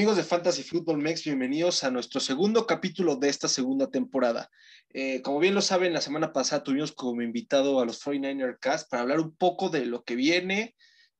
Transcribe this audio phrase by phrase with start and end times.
[0.00, 4.50] Amigos de Fantasy Football Mex, bienvenidos a nuestro segundo capítulo de esta segunda temporada.
[4.94, 8.88] Eh, como bien lo saben, la semana pasada tuvimos como invitado a los 49er Cast
[8.88, 10.74] para hablar un poco de lo que viene,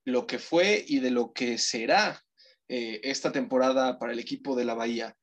[0.07, 2.25] lo que fue y de lo que será
[2.68, 5.14] eh, esta temporada para el equipo de la Bahía.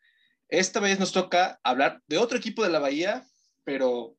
[0.50, 3.26] Esta vez nos toca hablar de otro equipo de la Bahía,
[3.64, 4.18] pero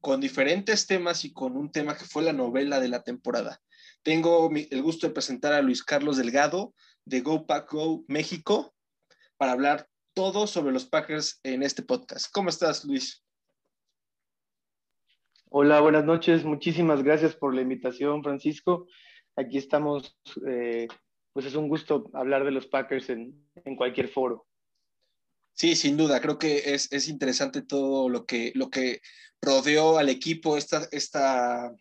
[0.00, 3.60] con diferentes temas y con un tema que fue la novela de la temporada.
[4.02, 6.72] Tengo el gusto de presentar a Luis Carlos Delgado,
[7.04, 8.74] de Go Pack Go México
[9.38, 12.26] para hablar todo sobre los Packers en este podcast.
[12.32, 13.24] ¿Cómo estás, Luis?
[15.48, 16.44] Hola, buenas noches.
[16.44, 18.86] Muchísimas gracias por la invitación, Francisco.
[19.36, 20.88] Aquí estamos, eh,
[21.32, 24.46] pues es un gusto hablar de los Packers en, en, cualquier foro.
[25.54, 29.00] Sí, sin duda, creo que es, es interesante todo lo que, lo que
[29.40, 31.72] rodeó al equipo esta, esta,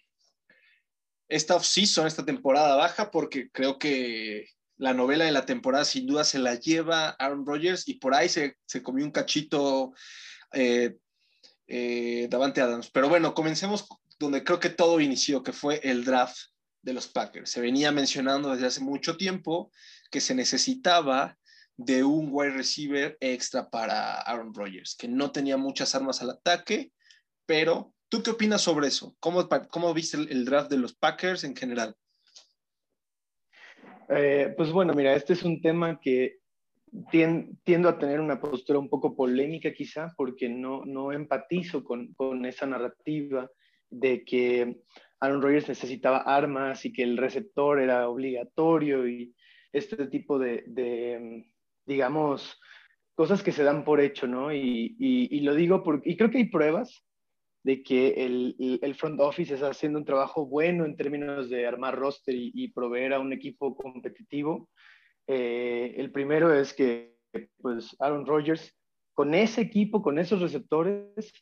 [1.27, 6.23] esta off-season, esta temporada baja, porque creo que la novela de la temporada sin duda
[6.23, 9.93] se la lleva Aaron Rodgers y por ahí se, comió un cachito
[10.53, 10.97] eh,
[11.67, 12.89] eh, Davante Adams.
[12.91, 13.87] Pero bueno, comencemos
[14.19, 16.37] donde creo que todo inició, que fue el draft
[16.81, 17.49] de los Packers.
[17.49, 19.71] Se venía mencionando desde hace mucho tiempo
[20.11, 21.37] que se necesitaba
[21.75, 26.91] de un wide receiver extra para Aaron Rodgers, que no tenía muchas armas al ataque,
[27.45, 29.15] pero ¿tú qué opinas sobre eso?
[29.19, 31.95] ¿Cómo, cómo viste el draft de los Packers en general?
[34.09, 36.37] Eh, pues bueno, mira, este es un tema que
[37.11, 42.45] tiendo a tener una postura un poco polémica quizá, porque no, no empatizo con, con
[42.45, 43.49] esa narrativa
[43.89, 44.81] de que
[45.19, 49.33] Aaron Rodgers necesitaba armas y que el receptor era obligatorio y
[49.73, 51.45] este tipo de, de
[51.85, 52.59] digamos,
[53.15, 54.53] cosas que se dan por hecho, ¿no?
[54.53, 57.03] Y, y, lo digo porque, creo que hay pruebas
[57.67, 61.97] de que el, el, front office está haciendo un trabajo bueno en términos de armar
[61.97, 64.69] roster y, proveer a un equipo competitivo.
[65.27, 67.17] Eh, el primero es que
[67.59, 68.73] pues Aaron Rodgers
[69.13, 71.33] con ese equipo, con esos receptores,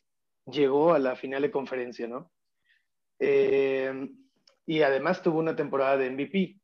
[0.46, 2.32] llegó a la final de conferencia, ¿no?
[3.20, 4.08] Eh,
[4.66, 6.60] y además tuvo una temporada de MVP.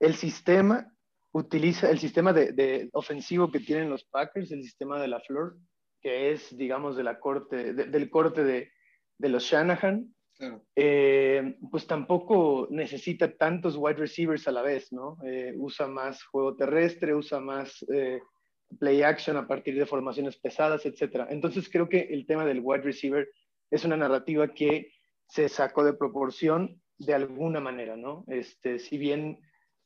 [0.00, 0.92] El sistema
[1.30, 5.58] utiliza, el sistema de, de ofensivo que tienen los Packers, el sistema de la Flor,
[6.02, 8.72] que es, digamos, de la corte, del corte de,
[9.20, 10.14] de los Shanahan,
[10.74, 15.18] eh, pues tampoco necesita tantos wide receivers a la vez, ¿no?
[15.22, 18.20] Eh, usa más juego terrestre, usa más eh,
[18.78, 21.26] play action a partir de formaciones pesadas, etc.
[21.28, 23.28] Entonces creo que el tema del wide receiver
[23.70, 24.92] es una narrativa que
[25.28, 28.24] se sacó de proporción de alguna manera, ¿no?
[28.26, 29.38] Este, si bien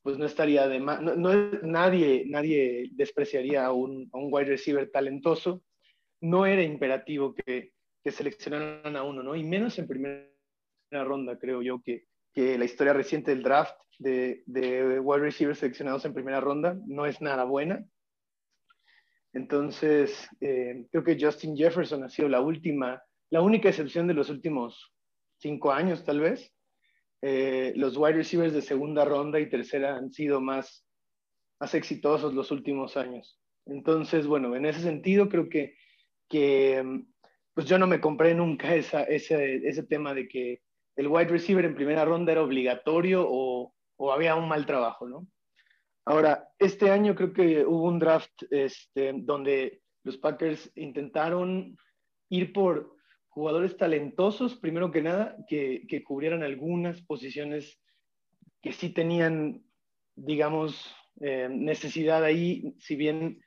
[0.02, 4.90] pues no estaría de más, no, nadie, nadie despreciaría a un, a un wide receiver
[4.90, 5.64] talentoso,
[6.20, 7.73] no era imperativo que,
[8.04, 9.34] que seleccionaran a uno, ¿no?
[9.34, 10.28] Y menos en primera
[10.92, 12.04] ronda, creo yo, que,
[12.34, 17.06] que la historia reciente del draft de, de wide receivers seleccionados en primera ronda no
[17.06, 17.84] es nada buena.
[19.32, 24.28] Entonces, eh, creo que Justin Jefferson ha sido la última, la única excepción de los
[24.28, 24.92] últimos
[25.38, 26.52] cinco años, tal vez.
[27.22, 30.86] Eh, los wide receivers de segunda ronda y tercera han sido más,
[31.58, 33.40] más exitosos los últimos años.
[33.66, 35.74] Entonces, bueno, en ese sentido, creo que,
[36.28, 36.84] que
[37.54, 40.60] pues yo no me compré nunca esa, ese, ese tema de que
[40.96, 45.26] el wide receiver en primera ronda era obligatorio o, o, había un mal trabajo, ¿no?
[46.04, 51.76] Ahora, este año creo que hubo un draft este, donde los Packers intentaron
[52.28, 52.94] ir por
[53.28, 57.80] jugadores talentosos, primero que nada, que, que cubrieran algunas posiciones
[58.60, 59.64] que sí tenían,
[60.14, 63.42] digamos, eh, necesidad ahí, si bien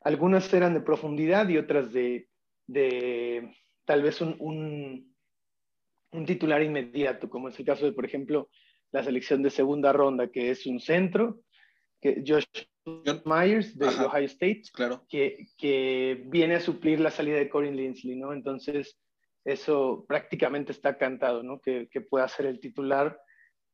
[0.00, 2.28] algunas eran de profundidad y otras de,
[2.66, 4.36] de tal vez un,
[6.12, 8.50] un, titular inmediato, como es el caso de, por ejemplo,
[8.92, 11.40] la selección de segunda ronda, que es un centro,
[12.00, 12.44] que Josh
[13.24, 15.04] Myers de Ohio State, claro.
[15.08, 18.32] que, que, viene a suplir la salida de Corin Linsley, ¿no?
[18.32, 18.98] Entonces,
[19.44, 21.60] eso prácticamente está cantado, ¿no?
[21.60, 23.18] Que, que pueda ser el titular.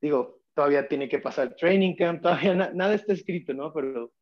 [0.00, 3.72] Digo, todavía tiene que pasar el training camp, todavía nada está escrito, ¿no?
[3.72, 4.12] Pero,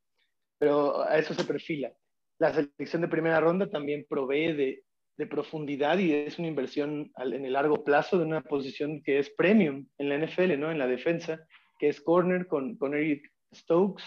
[0.58, 1.92] pero a eso se perfila
[2.38, 4.84] la selección de primera ronda también provee de,
[5.16, 9.30] de profundidad y es una inversión en el largo plazo de una posición que es
[9.30, 10.70] premium en la NFL, ¿no?
[10.70, 11.40] En la defensa,
[11.78, 14.04] que es corner con, con Eric Stokes.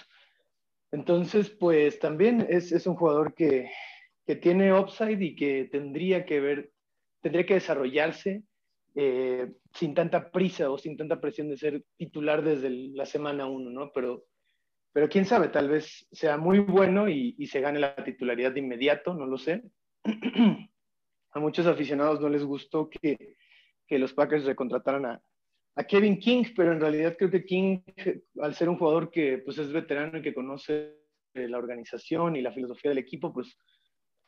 [0.92, 3.70] Entonces, pues también es, es un jugador que,
[4.26, 6.72] que, tiene upside y que tendría que ver,
[7.22, 8.44] tendría que desarrollarse
[8.96, 13.70] eh, sin tanta prisa o sin tanta presión de ser titular desde la semana uno,
[13.70, 13.92] ¿no?
[13.94, 14.26] Pero
[14.92, 19.14] pero quién sabe, tal vez sea muy bueno y, se gane la titularidad de inmediato,
[19.14, 19.64] no lo sé.
[21.32, 23.36] a muchos aficionados no les gustó que,
[23.90, 25.22] los Packers recontrataran a,
[25.76, 27.80] a, Kevin King, pero en realidad creo que King,
[28.42, 30.96] al ser un jugador que pues, es veterano y que conoce
[31.34, 33.58] la organización y la filosofía del equipo, pues,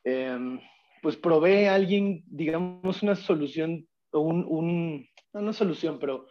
[0.03, 0.59] em,
[1.01, 6.27] pues provee a alguien, digamos, una solución, o un, no, no solución, pero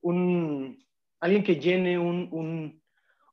[0.00, 0.78] un,
[1.20, 2.82] alguien que llene un,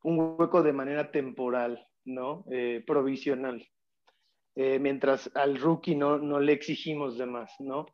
[0.04, 2.44] un hueco de manera temporal, ¿no?
[2.50, 3.66] Eh, provisional.
[4.56, 7.86] Eh, mientras al rookie no, no le exigimos de más, ¿no?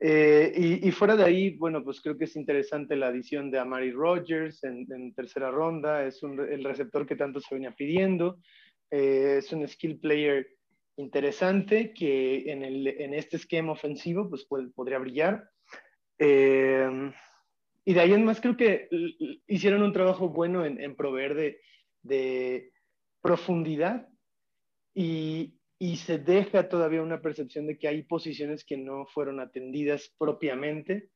[0.00, 3.92] Eh, y, fuera de ahí, bueno, pues creo que es interesante la adición de Amari
[3.92, 8.38] Rogers en, tercera ronda, es el receptor que tanto se venía pidiendo,
[8.90, 10.44] es un skill player
[10.96, 14.44] interesante que en, este esquema ofensivo pues
[14.74, 15.48] podría brillar.
[16.18, 17.12] Eh,
[17.84, 18.88] y de ahí en más creo que
[19.46, 21.60] hicieron un trabajo bueno en, en proveer de,
[22.02, 22.72] de
[23.20, 24.08] profundidad
[24.94, 30.14] y, y se deja todavía una percepción de que hay posiciones que no fueron atendidas
[30.16, 31.08] propiamente,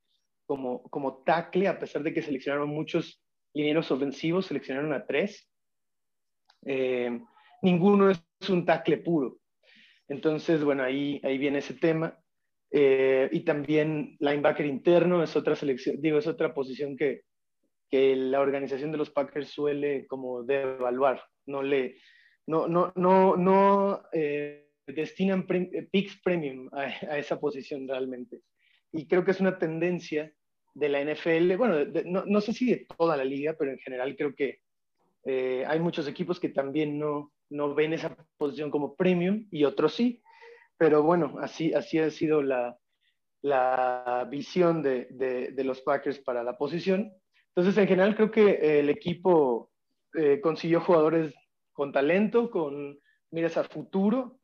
[0.45, 3.21] como, como tackle, a pesar de que seleccionaron muchos
[3.53, 5.49] linieros ofensivos, seleccionaron a tres.
[6.65, 7.17] Eh,
[7.61, 9.39] ninguno es un tackle puro.
[10.09, 12.17] Entonces, bueno, ahí, ahí viene ese tema.
[12.71, 17.21] Eh, y también linebacker interno es otra selección, digo, es otra posición que,
[17.89, 21.23] que la organización de los Packers suele como devaluar.
[21.45, 21.97] No le,
[22.45, 26.81] no, no, no, no eh, destinan pre eh, picks premium a,
[27.11, 28.41] a, esa posición realmente.
[28.91, 30.31] Y creo que es una tendencia
[30.73, 33.79] de la NFL, bueno, de, no, no, sé si de toda la liga, pero en
[33.79, 34.59] general creo que
[35.25, 39.95] eh, hay muchos equipos que también no, no ven esa posición como premium y otros
[39.95, 40.21] sí.
[40.77, 42.77] Pero bueno, así, así ha sido la,
[43.41, 47.11] la visión de, de, de, los Packers para la posición.
[47.55, 49.71] Entonces, en general, creo que el equipo
[50.13, 51.33] eh, consiguió jugadores
[51.73, 52.99] con talento, con
[53.31, 54.39] miras a futuro,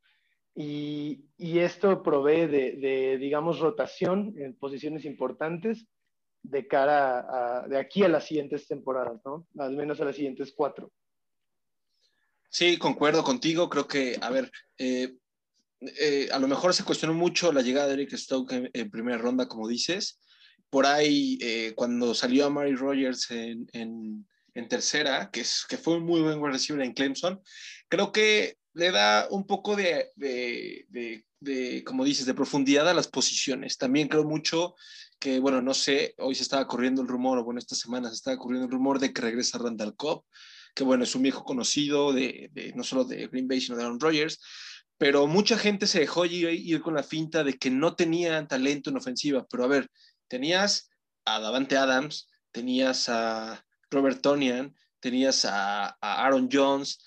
[0.56, 5.88] y, y esto provee de, de, digamos, rotación en posiciones importantes
[6.44, 9.48] de cara a, de aquí a las siguientes temporadas, ¿no?
[9.58, 10.92] Al menos a las siguientes cuatro.
[12.50, 13.70] Sí, concuerdo contigo.
[13.70, 15.18] Creo que, a ver, eh,
[16.00, 19.48] eh, a lo mejor se cuestionó mucho la llegada de Eric Stokes en, primera ronda,
[19.48, 20.20] como dices.
[20.70, 25.98] Por ahí, eh, cuando salió a Mary Rogers en, en, tercera, que, es, que fue
[25.98, 27.42] un muy buen receiver en Clemson,
[27.90, 30.86] creo que le da un poco de, de,
[31.40, 33.78] de, como dices, de profundidad a las posiciones.
[33.78, 34.76] También creo mucho
[35.20, 38.16] que, bueno, no sé, hoy se estaba corriendo el rumor, o bueno, esta semana se
[38.16, 40.24] estaba corriendo el rumor de que regresa Randall Cobb,
[40.74, 44.00] que bueno, es un viejo conocido de no solo de Green Bay, sino de Aaron
[44.00, 44.40] Rodgers,
[44.98, 48.98] pero mucha gente se dejó ir, con la finta de que no tenían talento en
[48.98, 49.90] ofensiva, pero a ver,
[50.28, 50.90] tenías
[51.26, 57.00] a Davante Adams, tenías a Robert Tonian, tenías a, a Aaron Jones,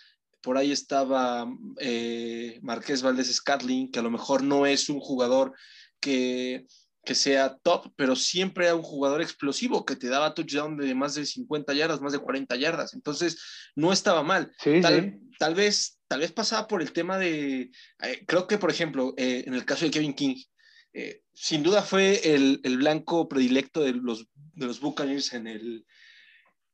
[0.46, 1.44] por ahí estaba
[1.80, 5.52] eh, Marqués Valdés Scatling, que a lo mejor no es un jugador
[5.98, 6.66] que,
[7.04, 11.16] que, sea top, pero siempre era un jugador explosivo que te daba touchdown de más
[11.16, 12.94] de 50 yardas, más de 40 yardas.
[12.94, 13.42] Entonces,
[13.74, 14.52] no estaba mal.
[14.60, 15.36] Sí, tal, sí.
[15.36, 17.70] tal, vez, tal vez pasaba por el tema de.
[18.02, 20.36] Eh, creo que, por ejemplo, eh, en el caso de Kevin King,
[20.92, 25.86] eh, sin duda fue el, el, blanco predilecto de los, de los Buccaneers en el,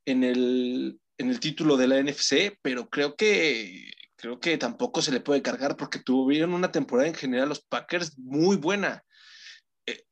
[0.05, 5.11] en el, en el título de la NFC, pero creo que creo que tampoco se
[5.11, 9.05] le puede cargar porque tuvieron una temporada en general los Packers muy buena.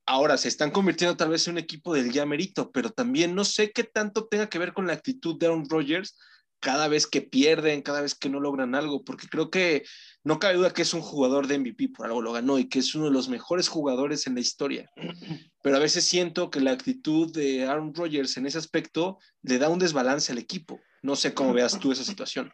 [0.04, 3.44] Ahora se están convirtiendo tal vez en un equipo del ya merito, pero también no
[3.44, 6.16] sé qué tanto tenga que ver con la actitud de Aaron Rodgers
[6.60, 9.84] cada vez que pierden, cada vez que no logran algo, porque creo que
[10.22, 12.78] no cabe duda que es un jugador de MVP, por algo lo ganó y que
[12.78, 14.90] es uno de los mejores jugadores en la historia.
[15.62, 19.68] Pero a veces siento que la actitud de Aaron Rodgers en ese aspecto le da
[19.68, 20.80] un desbalance al equipo.
[21.02, 22.52] No sé cómo veas tú esa situación.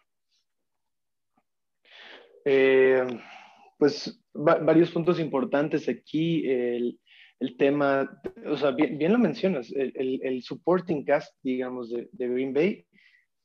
[2.44, 3.04] Eh,
[3.76, 6.48] pues va, varios puntos importantes aquí.
[6.48, 7.00] El,
[7.40, 12.08] el, tema, o sea, bien, bien lo mencionas, el, el, el, supporting cast, digamos, de,
[12.12, 12.86] de, Green Bay,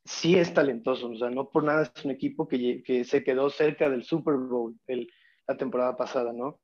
[0.05, 1.09] sí es talentoso.
[1.09, 4.35] O sea, no por nada es un equipo que, que se quedó cerca del Super
[4.35, 5.07] Bowl el,
[5.47, 6.59] la temporada pasada, ¿no?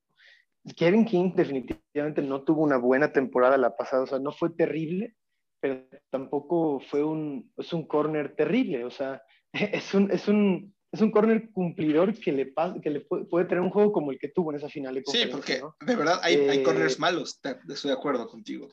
[0.75, 5.15] Kevin King definitivamente no tuvo una buena temporada la pasada, o sea, no fue terrible,
[5.59, 9.21] pero tampoco fue un, es un corner terrible, o sea,
[9.53, 13.61] es un, es un, es un corner cumplidor que le, que le puede, puede, tener
[13.61, 15.75] un juego como el que tuvo en esa final de Sí, porque ¿no?
[15.85, 17.39] de verdad hay, eh, hay corners malos,
[17.69, 18.67] estoy de acuerdo contigo.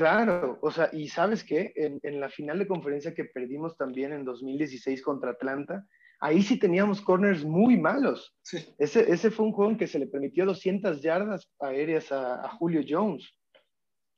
[0.00, 4.14] Claro, o sea, y sabes qué, en, en, la final de conferencia que perdimos también
[4.14, 5.84] en 2016 contra Atlanta,
[6.20, 8.34] ahí sí teníamos corners muy malos.
[8.40, 8.64] Sí.
[8.78, 12.48] Ese, ese fue un juego en que se le permitió 200 yardas aéreas a, a
[12.48, 13.30] Julio Jones.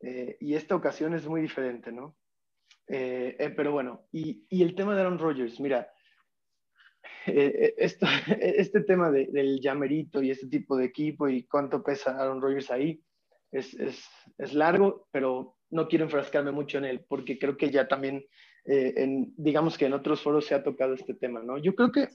[0.02, 2.16] Eh, y esta ocasión es muy diferente, ¿no?
[2.86, 5.90] Eh, eh, pero bueno, y, y, el tema de Aaron Rodgers, mira,
[7.26, 8.06] eh, esto,
[8.40, 12.70] este tema de, del llamerito y este tipo de equipo y cuánto pesa Aaron Rodgers
[12.70, 13.02] ahí
[13.50, 14.08] es, es,
[14.38, 18.24] es, largo, pero no quiero enfrascarme mucho en él porque creo que ya también
[18.64, 21.58] eh, en, digamos que en otros foros se ha tocado este tema, ¿no?
[21.58, 22.08] Yo creo que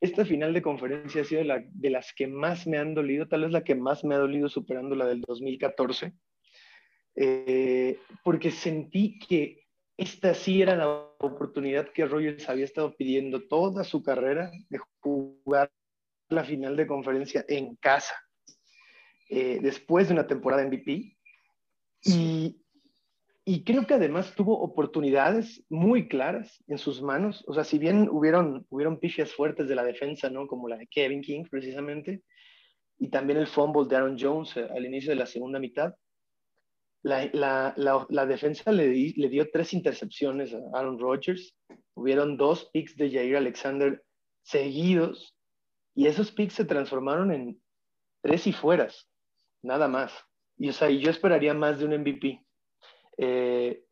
[0.00, 3.42] esta final de conferencia ha sido la, de las que más me han dolido, tal
[3.42, 6.12] vez la que más me ha dolido superando la del 2014,
[7.16, 9.66] eh, porque sentí que
[9.96, 15.70] esta sí era la oportunidad que Rogers había estado pidiendo toda su carrera de jugar
[16.30, 18.14] la final de conferencia en casa,
[19.28, 21.16] eh, después de una temporada MVP.
[22.04, 22.59] Y,
[23.44, 27.42] y creo que además tuvo oportunidades muy claras en sus manos.
[27.46, 30.46] O sea, si bien hubieron, hubieron pifias fuertes de la defensa, ¿no?
[30.46, 32.22] Como la de Kevin King, precisamente,
[32.98, 35.94] y también el fumble de Aaron Jones eh, al inicio de la segunda mitad,
[37.02, 37.74] la, la,
[38.10, 41.56] la, defensa le, le, dio tres intercepciones a Aaron Rodgers.
[41.94, 44.02] Hubieron dos picks de Jair Alexander
[44.42, 45.34] seguidos,
[45.94, 47.60] y esos picks se transformaron en
[48.22, 49.08] tres y fueras,
[49.62, 50.12] nada más.
[50.58, 52.44] Y, o sea, yo esperaría más de un MVP.
[53.22, 53.84] Eh,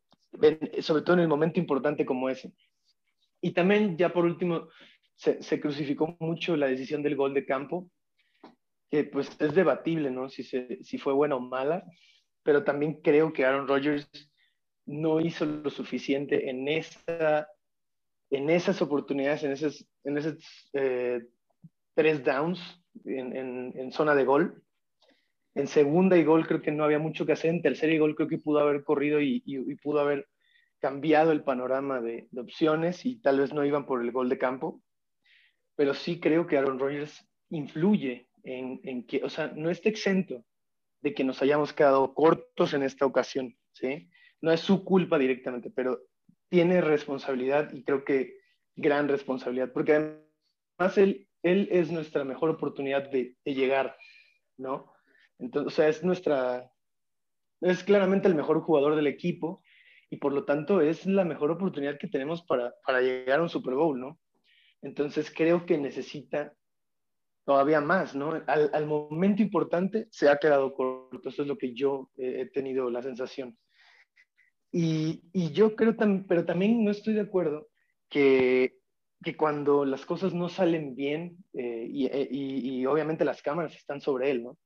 [0.81, 2.51] sobre todo en el momento importante como ese.
[3.41, 4.69] Y también, ya por último,
[5.15, 7.91] se, crucificó mucho la decisión del gol de campo,
[8.89, 10.29] que pues es debatible, ¿no?
[10.29, 11.85] Si, si fue buena o mala,
[12.43, 14.09] pero también creo que Aaron Rodgers
[14.85, 17.47] no hizo lo suficiente en, esa,
[18.31, 20.35] en esas oportunidades, en esos, en esos
[20.73, 21.21] eh,
[21.93, 22.59] tres downs
[23.05, 24.63] en, en, zona de gol,
[25.55, 27.51] en segunda y gol creo que no había mucho que hacer.
[27.51, 29.41] En tercera y gol creo que pudo haber corrido y,
[29.81, 30.27] pudo haber
[30.79, 34.81] cambiado el panorama de, opciones y tal vez no iban por el gol de campo.
[35.75, 40.45] Pero sí creo que Aaron Rodgers influye en, que, o sea, no está exento
[41.01, 44.09] de que nos hayamos quedado cortos en esta ocasión, ¿sí?
[44.41, 46.01] No es su culpa directamente, pero
[46.49, 48.37] tiene responsabilidad y creo que
[48.75, 53.97] gran responsabilidad, porque además él, él es nuestra mejor oportunidad de, de llegar,
[54.57, 54.91] ¿no?
[55.39, 56.71] Entonces, o sea, es nuestra,
[57.61, 59.63] es claramente el mejor jugador del equipo
[60.09, 63.49] y por lo tanto es la mejor oportunidad que tenemos para, para llegar a un
[63.49, 64.19] Super Bowl, ¿no?
[64.81, 66.53] Entonces creo que necesita
[67.45, 68.43] todavía más, ¿no?
[68.47, 73.01] Al, momento importante se ha quedado corto, eso es lo que yo he tenido la
[73.01, 73.57] sensación.
[74.71, 77.67] Y, y yo creo, tam, pero también no estoy de acuerdo
[78.07, 78.77] que,
[79.23, 83.99] que cuando las cosas no salen bien, eh, y, y, y, obviamente las cámaras están
[83.99, 84.57] sobre él, ¿no?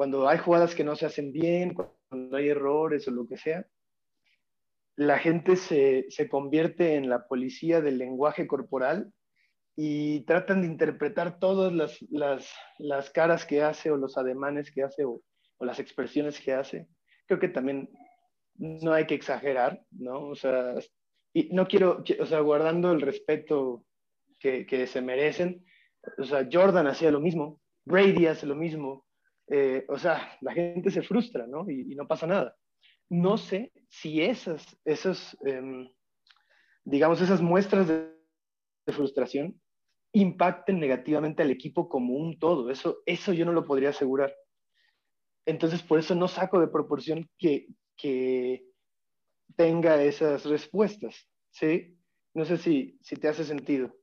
[0.00, 3.66] Cuando hay jugadas que no se hacen bien, cuando hay errores o lo que sea,
[4.96, 9.12] la gente se, se convierte en la policía del lenguaje corporal
[9.76, 14.84] y tratan de interpretar todas las, las, las, caras que hace o los ademanes que
[14.84, 15.20] hace o,
[15.58, 16.88] o, las expresiones que hace.
[17.26, 17.90] Creo que también
[18.54, 20.28] no hay que exagerar, ¿no?
[20.28, 20.76] O sea,
[21.34, 23.84] y no quiero, o sea, guardando el respeto
[24.38, 25.62] que, que se merecen,
[26.16, 29.04] o sea, Jordan hacía lo mismo, Brady hace lo mismo,
[29.50, 31.68] eh, o sea, la gente se frustra, ¿no?
[31.68, 32.56] Y, no pasa nada.
[33.08, 35.88] No sé si esas, esas em,
[36.84, 38.18] digamos, esas muestras de,
[38.86, 39.60] frustración
[40.12, 42.70] impacten negativamente al equipo como un todo.
[42.70, 44.34] Eso, eso yo no lo podría asegurar.
[45.46, 48.64] Entonces, por eso no saco de proporción que, que
[49.54, 51.96] tenga esas respuestas, ¿sí?
[52.34, 53.94] No sé si, si te hace sentido.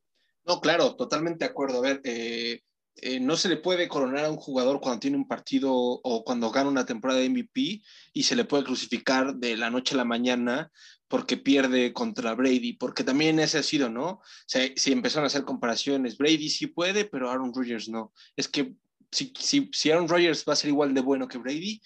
[0.46, 1.80] No, claro, totalmente de acuerdo.
[1.80, 2.62] A ver, eh,
[3.02, 6.50] eh, no se le puede coronar a un jugador cuando tiene un partido o cuando
[6.52, 7.82] gana una temporada de MVP
[8.14, 10.72] y se le puede crucificar de la noche a la mañana
[11.08, 14.08] porque pierde contra Brady, porque también ese ha sido, ¿no?
[14.08, 18.14] O sea, si empezaron a hacer comparaciones, Brady sí puede, pero Aaron Rodgers no.
[18.36, 18.74] Es que
[19.12, 21.82] si, si, si Aaron Rodgers va a ser igual de bueno que Brady,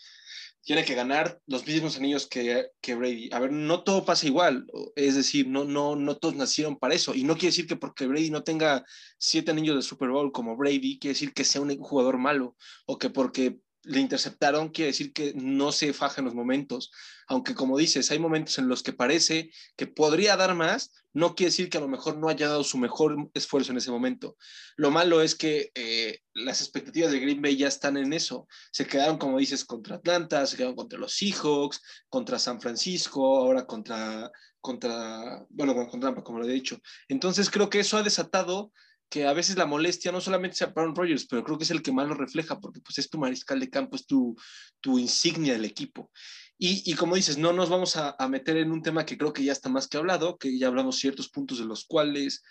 [0.64, 3.30] tiene que ganar los mismos anillos que, que, Brady.
[3.32, 7.16] A ver, no todo pasa igual, es decir, no, no, no todos nacieron para eso.
[7.16, 8.86] Y no quiere decir que porque Brady no tenga
[9.18, 12.98] siete anillos de Super Bowl como Brady, quiere decir que sea un jugador malo, o
[12.98, 16.92] que porque le interceptaron, quiere decir que no se faja en los momentos.
[17.28, 21.50] Aunque como dices, hay momentos en los que parece que podría dar más, no quiere
[21.50, 24.38] decir que a lo mejor no haya dado su mejor esfuerzo en ese momento.
[24.76, 28.48] Lo malo es que eh, las expectativas de Green Bay ya están en eso.
[28.72, 33.66] Se quedaron, como dices, contra Atlanta, se quedaron contra los Seahawks, contra San Francisco, ahora
[33.66, 36.80] contra, contra bueno, contra Tampa, como lo he dicho.
[37.08, 38.72] Entonces creo que eso ha desatado
[39.12, 41.72] que a veces la molestia no solamente sea para Aaron Rodgers, pero creo que es
[41.72, 44.38] el que más lo refleja, porque pues es tu mariscal de campo, es tu,
[44.80, 46.10] tu insignia del equipo.
[46.58, 49.44] Y, como dices, no nos vamos a, a, meter en un tema que creo que
[49.44, 52.44] ya está más que hablado, que ya hablamos ciertos puntos de los cuales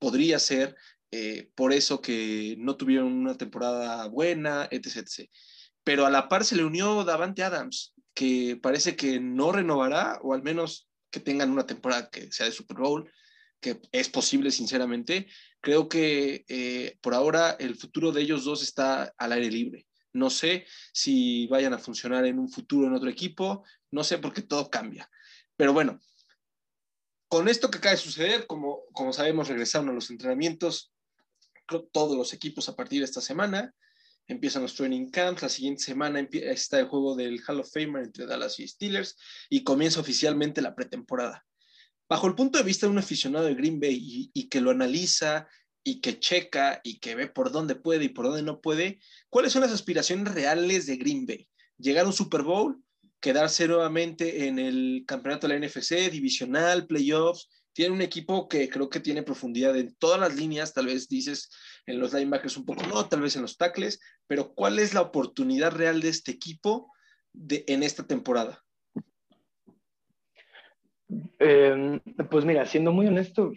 [0.00, 0.74] podría ser
[1.12, 5.30] eh, por eso que no tuvieron una temporada buena, etc, etc.
[5.84, 10.34] Pero a la par se le unió Davante Adams, que parece que no renovará, o
[10.34, 13.10] al menos que tengan una temporada que sea de Super Bowl,
[13.62, 15.28] que es posible, sinceramente,
[15.60, 19.86] creo que eh, por ahora el futuro de ellos dos está al aire libre.
[20.12, 24.42] No sé si vayan a funcionar en un futuro en otro equipo, no sé porque
[24.42, 25.08] todo cambia.
[25.56, 26.00] Pero bueno,
[27.28, 30.92] con esto que acaba de suceder, como, como sabemos, regresaron a los entrenamientos
[31.92, 33.74] todos los equipos a partir de esta semana.
[34.26, 35.42] Empiezan los training camps.
[35.42, 39.16] La siguiente semana está el juego del Hall of Famer entre Dallas y Steelers
[39.48, 41.46] y comienza oficialmente la pretemporada.
[42.12, 45.48] Bajo el punto de vista de un aficionado de Green Bay y, que lo analiza
[45.82, 49.00] y que checa y que ve por dónde puede y por dónde no puede,
[49.30, 51.48] ¿cuáles son las aspiraciones reales de Green Bay?
[51.78, 52.84] ¿Llegar a un Super Bowl?
[53.18, 57.48] ¿Quedarse nuevamente en el campeonato de la NFC, divisional, playoffs?
[57.72, 61.48] Tiene un equipo que creo que tiene profundidad en todas las líneas, tal vez dices
[61.86, 65.00] en los linebackers un poco no, tal vez en los tackles, pero ¿cuál es la
[65.00, 66.92] oportunidad real de este equipo
[67.32, 68.62] en esta temporada?
[71.38, 72.00] Em,
[72.30, 73.52] pues mira, siendo muy honesto,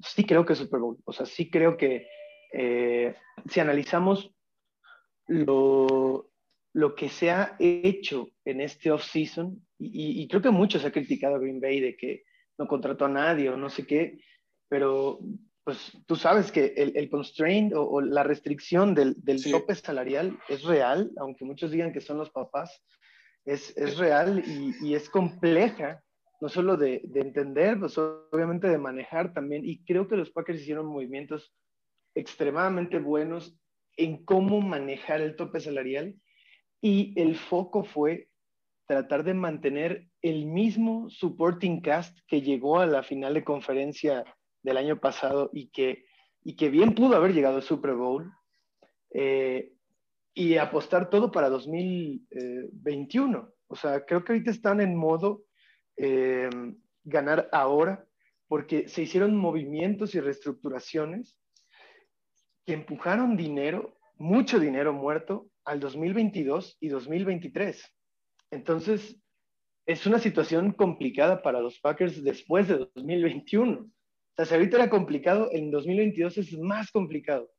[0.00, 0.98] sí creo que es Super Bowl.
[1.04, 2.08] O sea, sí creo que
[2.52, 3.14] eh,
[3.48, 4.30] si analizamos
[5.26, 6.30] lo,
[6.72, 11.36] lo, que se ha hecho en este off-season, y, y, creo que muchos ha criticado
[11.36, 12.24] a Green Bay de que
[12.58, 14.18] no contrató a nadie o no sé qué,
[14.68, 15.20] pero
[15.68, 20.62] pues tú sabes que el, el constraint o, la restricción del, del tope salarial es
[20.62, 22.82] real, aunque muchos digan que son los papás,
[23.44, 26.02] es, es real y, y, es compleja,
[26.40, 30.60] no solo de, de, entender, pues obviamente de manejar también, y creo que los Packers
[30.60, 31.52] hicieron movimientos
[32.14, 33.58] extremadamente buenos
[33.96, 36.14] en cómo manejar el tope salarial
[36.80, 38.28] y el foco fue
[38.86, 44.24] tratar de mantener el mismo supporting cast que llegó a la final de conferencia
[44.62, 46.06] del año pasado y que,
[46.42, 48.32] y que bien pudo haber llegado al Super Bowl
[49.12, 49.72] eh,
[50.34, 53.52] y apostar todo para 2021.
[53.66, 55.42] O sea, creo que ahorita están en modo
[55.98, 56.48] eh,
[57.04, 58.06] ganar ahora
[58.46, 61.38] porque se hicieron movimientos y reestructuraciones
[62.64, 67.82] que empujaron dinero, mucho dinero muerto, al 2022 y 2023.
[68.50, 69.20] Entonces,
[69.86, 73.80] es una situación complicada para los Packers después de 2021.
[73.80, 73.90] O
[74.36, 77.50] sea, si ahorita era complicado, en 2022 es más complicado.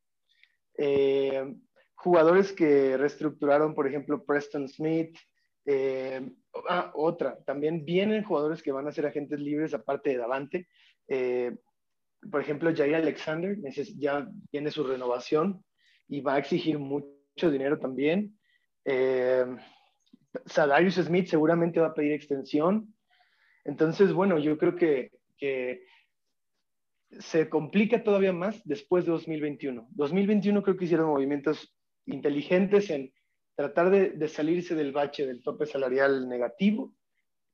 [0.77, 1.55] Eh,
[1.95, 5.17] jugadores que reestructuraron, por ejemplo, Preston Smith.
[5.65, 6.21] Eh,
[6.67, 10.67] ah, otra, también vienen jugadores que van a ser agentes libres aparte de Davante.
[11.07, 11.55] Eh,
[12.31, 13.57] por ejemplo, Jair Alexander
[13.97, 15.63] ya tiene su renovación
[16.07, 18.37] y va a exigir mucho dinero también.
[18.85, 19.45] Eh,
[20.45, 22.93] Sadarius Smith seguramente va a pedir extensión.
[23.63, 25.11] Entonces, bueno, yo creo que,
[27.19, 29.87] se complica todavía más después de 2021.
[29.91, 31.73] 2021 creo que hicieron movimientos
[32.05, 33.11] inteligentes en
[33.59, 36.95] tratar de, salirse del bache del tope salarial negativo,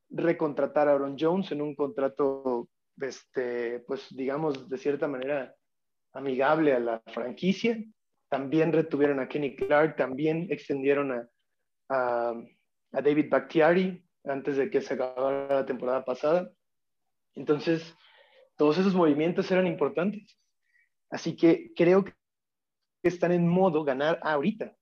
[0.10, 2.70] recontratar a Aaron Jones en un contrato,
[3.02, 5.56] este, pues digamos, de cierta manera
[6.14, 7.84] amigable a la franquicia.
[8.30, 11.12] También retuvieron a Kenny Clark, también extendieron
[11.90, 12.36] a
[12.96, 16.50] a David Bakhtiari antes de que se acabara la temporada pasada.
[17.36, 17.94] Entonces,
[18.56, 20.40] todos esos movimientos eran importantes.
[21.10, 22.14] Así que creo que
[23.04, 24.74] están en modo ganar ahorita.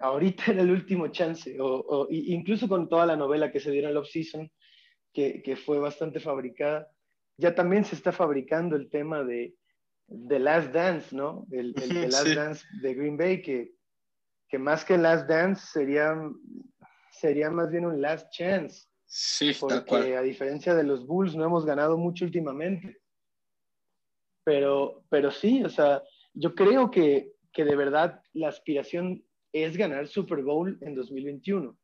[0.00, 3.88] Ahorita en el último chance, o, incluso con toda la novela que se dio en
[3.88, 4.50] el off-season,
[5.12, 6.88] que, que, fue bastante fabricada,
[7.36, 9.54] ya también se está fabricando el tema de,
[10.06, 11.46] The Last Dance, ¿no?
[11.50, 13.74] El, el, Last Dance de Green Bay, que,
[14.48, 16.14] que más que Last Dance sería
[17.18, 18.86] sería más bien un last chance.
[19.06, 23.00] Sí, porque a diferencia de los Bulls no hemos ganado mucho últimamente.
[24.44, 26.02] Pero, pero sí, o sea,
[26.34, 29.24] yo creo que, que de verdad la aspiración
[29.62, 31.76] es ganar Super Bowl en 2021.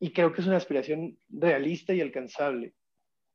[0.00, 2.74] Y creo que es una aspiración realista y alcanzable.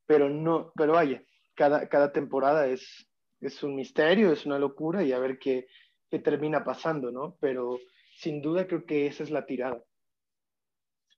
[0.05, 1.23] Pero no, pero vaya,
[1.55, 3.07] cada, cada temporada es,
[3.41, 5.67] es un misterio, es una locura y a ver qué,
[6.09, 7.38] qué termina pasando, ¿no?
[7.39, 7.79] Pero
[8.17, 9.83] sin duda creo que esa es la tirada.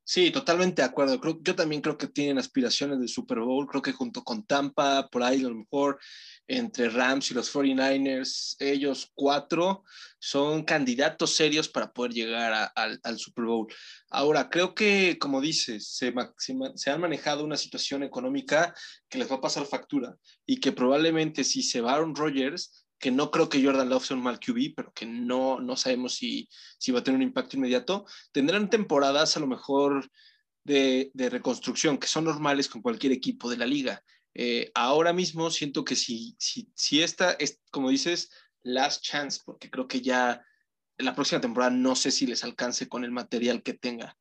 [0.08, 1.20] Sí, totalmente de acuerdo.
[1.42, 3.66] Yo también creo que tienen aspiraciones de Super Bowl.
[3.66, 6.00] Creo que junto con Tampa, por ahí a lo mejor
[6.46, 9.84] entre Rams y los 49ers, ellos cuatro
[10.20, 13.68] son candidatos serios para poder llegar al Super Bowl.
[14.12, 18.76] Ahora, creo que, como dices, se, se, se, han manejado una situación económica
[19.10, 20.16] que les va a pasar factura
[20.46, 24.18] y que probablemente si se va Aaron Rodgers, que no creo que Jordan Love sea
[24.18, 27.58] un mal QB, pero que no, no sabemos si, si va a tener un impacto
[27.58, 30.10] inmediato, tendrán temporadas a lo mejor
[30.64, 34.04] de, de reconstrucción, que son normales con cualquier equipo de la liga.
[34.34, 38.32] Eh, ahora mismo siento que si, si, si esta es, como dices,
[38.64, 40.44] last chance, porque creo que ya
[40.98, 44.18] la próxima temporada no sé si les alcance con el material que tenga.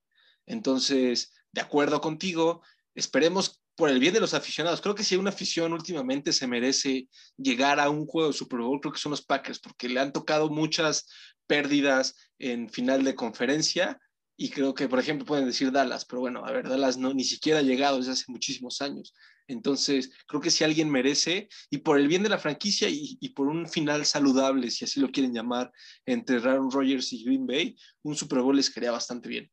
[0.46, 2.62] Entonces, de acuerdo contigo,
[2.94, 4.80] esperemos por el bien de los aficionados.
[4.80, 8.80] Creo que si una afición últimamente se merece llegar a un juego de Super Bowl,
[8.80, 11.08] creo que son los Packers, porque le han tocado muchas
[11.46, 13.98] pérdidas en final de conferencia
[14.36, 17.24] y creo que, por ejemplo, pueden decir Dallas, pero bueno, a ver, Dallas no, ni
[17.24, 19.14] siquiera ha llegado desde hace muchísimos años.
[19.46, 23.46] Entonces, creo que si alguien merece, y por el bien de la franquicia y, por
[23.46, 25.70] un final saludable, si así lo quieren llamar,
[26.06, 29.50] entre Aaron Rodgers y Green Bay, un Super Bowl les quedaría bastante bien.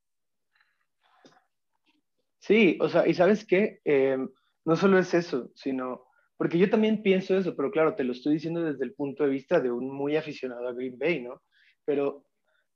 [2.42, 4.18] Sí, o sea, y sabes qué, eh,
[4.66, 6.06] no solo es eso, sino,
[6.38, 9.30] porque yo también pienso eso, pero claro, te lo estoy diciendo desde el punto de
[9.30, 11.42] vista de un muy aficionado a Green Bay, ¿no?
[11.86, 12.26] Pero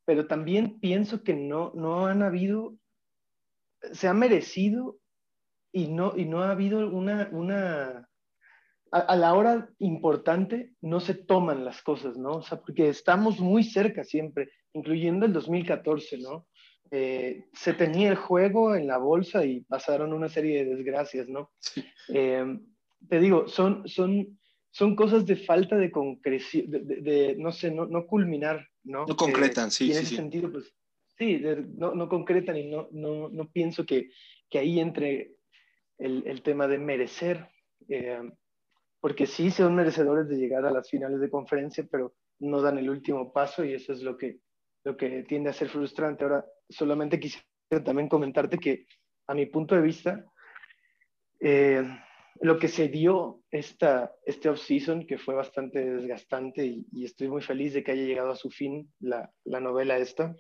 [0.05, 2.77] pero también pienso que no, no han habido,
[3.91, 4.97] se ha merecido
[5.71, 8.07] y no, y no ha habido una, una
[8.91, 12.37] a, la hora importante no se toman las cosas, ¿no?
[12.37, 16.47] O sea, porque estamos muy cerca siempre, incluyendo el 2014, ¿no?
[16.91, 21.51] Eh, se tenía el juego en la bolsa y pasaron una serie de desgracias, ¿no?
[22.09, 22.59] Eh,
[23.09, 28.05] te digo, son, son, son cosas de falta de concreción, de, no sé, no, no
[28.05, 29.05] culminar, ¿no?
[29.05, 30.73] No concretan, sí, y en sí, ese sentido, pues,
[31.17, 31.41] sí,
[31.75, 34.09] no, no, concretan y no, no, no pienso que,
[34.49, 35.35] que, ahí entre
[35.97, 37.49] el, el tema de merecer,
[37.89, 38.21] eh,
[38.99, 42.89] porque sí son merecedores de llegar a las finales de conferencia, pero no dan el
[42.89, 44.39] último paso y eso es lo que,
[44.85, 46.23] lo que tiende a ser frustrante.
[46.23, 48.85] Ahora, solamente quisiera también comentarte que,
[49.27, 50.23] a mi punto de vista,
[51.39, 51.83] eh,
[52.41, 57.73] lo que se dio esta, este off-season, que fue bastante desgastante y, estoy muy feliz
[57.73, 60.35] de que haya llegado a su fin la, la, novela esta,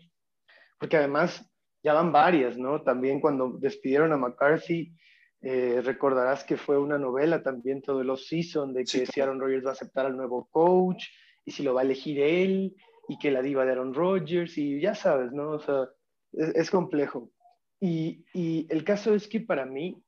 [0.79, 1.49] porque además
[1.83, 2.83] ya van varias, ¿no?
[2.83, 4.93] También cuando despidieron a McCarthy,
[5.41, 9.65] eh, recordarás que fue una novela también todo el off-season de que si Aaron Rodgers
[9.65, 11.03] va a aceptar al nuevo coach
[11.45, 12.75] y si lo va a elegir él
[13.07, 15.51] y que la diva de Aaron Rodgers y ya sabes, ¿no?
[15.51, 15.89] O sea,
[16.33, 17.31] es, complejo.
[17.79, 20.01] Y, y el caso es que para mí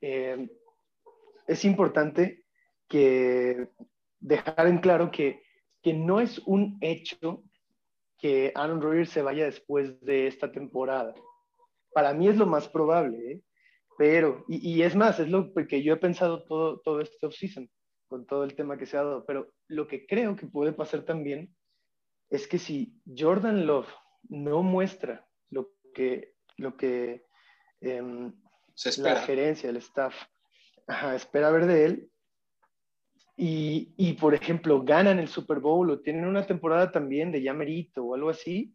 [0.00, 0.48] eh,
[1.46, 2.44] es importante
[2.88, 3.68] que
[4.20, 5.42] dejar en claro que,
[5.82, 7.44] que no es un hecho
[8.18, 11.14] que Aaron Rodgers se vaya después de esta temporada.
[11.92, 13.40] Para mí es lo más probable, ¿eh?
[13.98, 17.70] pero, y, es más, es lo que yo he pensado todo, todo este offseason,
[18.08, 21.04] con todo el tema que se ha dado, pero lo que creo que puede pasar
[21.04, 21.54] también
[22.30, 23.88] es que si Jordan Love
[24.28, 27.24] no muestra lo que, lo que
[27.80, 28.32] em,
[28.98, 30.14] la gerencia, el staff,
[31.14, 32.10] espera ver de él.
[33.38, 37.52] Y, y, por ejemplo, ganan el Super Bowl o tienen una temporada también de ya
[37.52, 38.74] merito o algo así,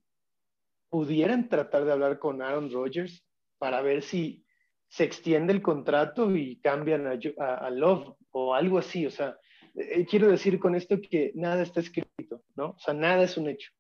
[0.90, 3.26] pudieran tratar de hablar con Aaron Rodgers
[3.58, 4.46] para ver si
[4.92, 9.06] se extiende el contrato y cambian a, Love o algo así.
[9.06, 9.38] O sea,
[9.74, 12.72] eh, quiero decir con esto que nada está escrito, ¿no?
[12.72, 13.72] O sea, nada es un hecho.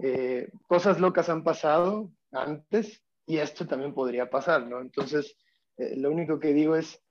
[0.00, 4.82] Eh, cosas locas han pasado antes y esto también podría pasar, ¿no?
[4.82, 5.34] Entonces,
[5.78, 7.02] eh, lo único que digo es,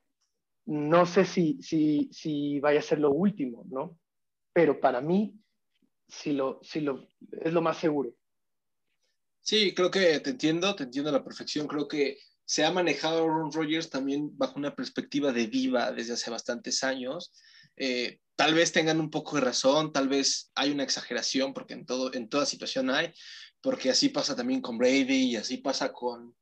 [0.68, 3.98] no sé si, si, si vaya a ser lo último, ¿no?
[4.54, 5.34] Pero para mí,
[6.08, 8.14] si lo, si lo, es lo más seguro.
[9.42, 11.68] Sí, creo que te entiendo, te entiendo a la perfección.
[11.68, 16.32] Creo que se ha manejado Aaron Rodgers también bajo una perspectiva de viva desde hace
[16.32, 17.34] bastantes años.
[17.76, 21.86] Eh, tal vez tengan un poco de razón, tal vez hay una exageración, porque en,
[21.86, 23.12] todo, en toda situación hay,
[23.60, 26.38] porque así pasa también con Brady y así pasa con,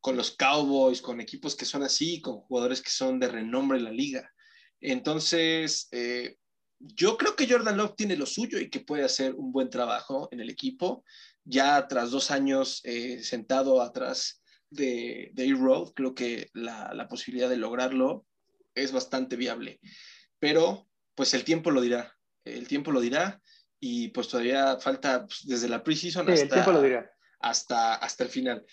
[0.00, 3.84] con los Cowboys, con equipos que son así, con jugadores que son de renombre en
[3.84, 4.34] la liga.
[4.80, 6.38] Entonces, eh,
[6.80, 10.28] yo creo que Jordan Love tiene lo suyo y que puede hacer un buen trabajo
[10.32, 11.04] en el equipo.
[11.44, 17.48] Ya tras dos años eh, sentado atrás de, de A-Road, creo que la, la, posibilidad
[17.48, 18.26] de lograrlo
[18.74, 19.80] es bastante viable.
[20.38, 22.14] Pero, pues el tiempo lo dirá.
[22.44, 23.40] El tiempo lo dirá
[23.80, 28.64] y pues todavía falta pues, desde la preseason hasta, hasta, hasta el final.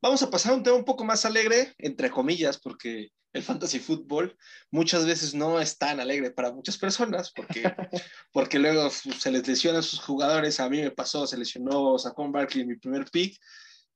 [0.00, 3.78] Vamos a pasar a un tema un poco más alegre, entre comillas, porque el fantasy
[3.78, 4.36] fútbol
[4.70, 7.62] muchas veces no es tan alegre para muchas personas, porque,
[8.32, 10.60] porque luego se les lesionan sus jugadores.
[10.60, 13.38] A mí me pasó, se lesionó Saquon Barkley en mi primer pick,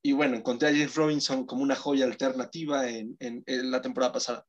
[0.06, 3.42] y bueno, encontré a Jeff Robinson como una joya alternativa en, en,
[3.72, 4.46] la temporada pasada.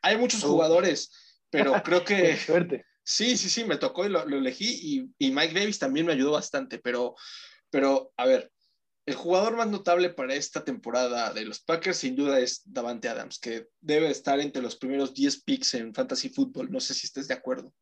[0.00, 1.10] Hay muchos jugadores,
[1.50, 2.38] pero creo que...
[2.38, 2.86] suerte.
[3.02, 6.78] Sí, sí, sí, me tocó y lo, elegí y, Mike Davis también me ayudó bastante,
[6.78, 7.14] pero,
[7.68, 8.50] pero a ver,
[9.04, 13.38] el jugador más notable para esta temporada de los Packers sin duda es Davante Adams,
[13.38, 16.70] que debe estar entre los primeros 10 picks en Fantasy Football.
[16.70, 17.74] No sé si estés de acuerdo.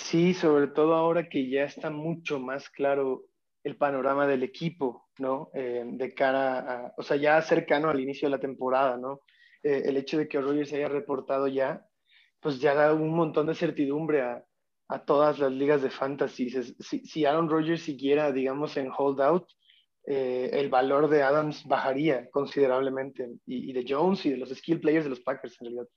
[0.00, 3.26] Sí, sobre todo ahora que ya está mucho más claro
[3.62, 5.50] el panorama del equipo, ¿no?
[5.54, 9.20] Eh, de cara a, o sea, ya cercano al inicio de la temporada, ¿no?
[9.62, 11.86] Eh, el hecho de que Rodgers se haya reportado ya,
[12.40, 14.44] pues ya da un montón de certidumbre a,
[14.88, 16.50] a todas las ligas de fantasy.
[16.50, 19.46] Si, si, Aaron Rodgers siguiera, digamos, en holdout,
[20.06, 25.04] eh, el valor de Adams bajaría considerablemente, y, de Jones y de los skill players
[25.04, 25.88] de los Packers en realidad.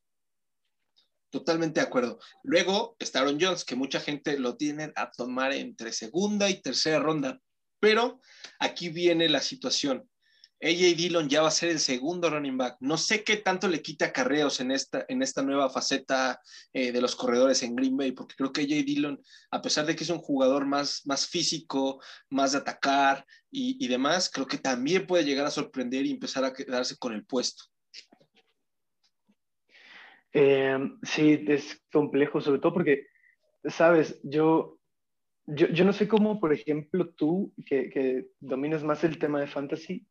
[1.34, 2.20] Totalmente de acuerdo.
[2.44, 7.00] Luego está Aaron Jones, que mucha gente lo tiene a tomar entre segunda y tercera
[7.00, 7.40] ronda.
[7.80, 8.22] Pero
[8.60, 10.08] aquí viene la situación.
[10.62, 12.78] AJ Dillon ya va a ser el segundo running back.
[12.82, 16.40] No sé qué tanto le quita carreos en esta, en esta nueva faceta
[16.72, 19.20] eh, de los corredores en Green Bay, porque creo que AJ Dillon,
[19.50, 24.30] a pesar de que es un jugador más, más físico, más de atacar y, demás,
[24.32, 27.64] creo que también puede llegar a sorprender y empezar a quedarse con el puesto.
[30.34, 33.08] Eh, sí, es complejo, sobre todo porque,
[33.66, 34.80] sabes, yo,
[35.46, 40.08] yo, no sé cómo, por ejemplo, tú, que, que dominas más el tema de fantasy,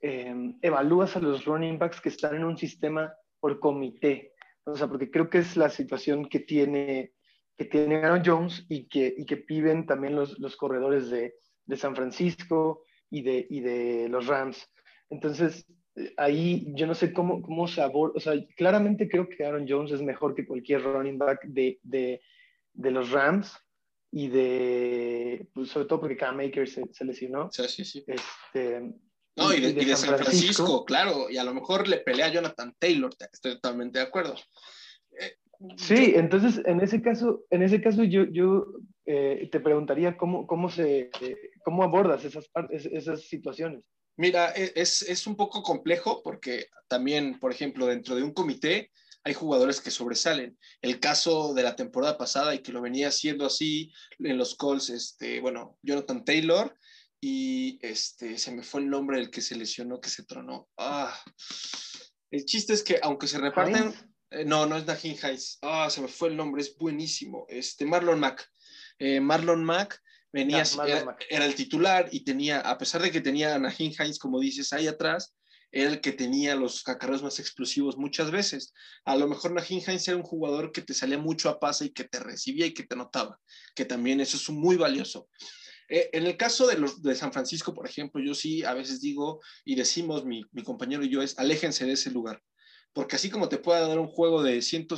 [0.00, 4.34] Em, evalúas a los running backs que están en un sistema por comité.
[4.64, 7.12] O sea, porque creo que es la situación que tiene,
[7.56, 11.76] que tiene Aaron Jones y que, y que piden también los, los corredores de, de,
[11.76, 14.70] San Francisco y de, y de los Rams.
[15.08, 15.66] Entonces,
[16.16, 18.14] ahí yo no sé cómo, cómo se aborda.
[18.16, 22.20] O sea, claramente creo que Aaron Jones es mejor que cualquier running back de, de,
[22.72, 23.56] de los Rams
[24.10, 27.50] y de, pues, sobre todo porque Cam Maker se, se lesionó.
[27.50, 28.04] Sí, sí, sí.
[28.06, 28.80] Este,
[29.36, 33.12] no, y de, San, Francisco, claro, y a lo mejor le pelea a Jonathan Taylor,
[33.32, 34.34] estoy totalmente de acuerdo.
[35.20, 35.34] Eh,
[35.76, 38.66] sí, entonces en ese caso, en ese caso yo, yo
[39.04, 41.10] eh, te preguntaría cómo, cómo, se,
[41.62, 43.84] cómo abordas esas, esas situaciones.
[44.16, 48.90] Mira, e, es, es, un poco complejo porque también, por ejemplo, dentro de un comité
[49.24, 50.56] hay jugadores que sobresalen.
[50.80, 54.88] El caso de la temporada pasada y que lo venía haciendo así en los calls,
[54.88, 56.76] este, bueno, Jonathan Taylor
[57.20, 60.68] y este, se me fue el nombre del que se lesionó, que se tronó.
[60.76, 61.12] Ah,
[62.30, 63.92] el chiste es que aunque se reparten,
[64.30, 67.84] eh, no, no es Najin Hines, ah, se me fue el nombre, es buenísimo, este,
[67.84, 68.48] Marlon Mack.
[68.98, 70.00] Eh, Marlon Mack
[70.32, 70.64] venía,
[71.28, 74.72] era, el titular y tenía, a pesar de que tenía a Najin Hines, como dices,
[74.72, 75.34] ahí atrás,
[75.72, 78.72] era el que tenía los cacarros más explosivos muchas veces.
[79.04, 81.90] A lo mejor Najin Hines era un jugador que te salía mucho a pase y
[81.90, 83.40] que te recibía y que te notaba,
[83.74, 85.28] que también eso es muy valioso.
[85.88, 89.00] Eh, en el caso de, los, de San Francisco, por ejemplo, yo sí a veces
[89.00, 92.42] digo y decimos, mi, mi compañero y yo, es aléjense de ese lugar.
[92.92, 94.88] Porque así como te pueda dar un juego de 100,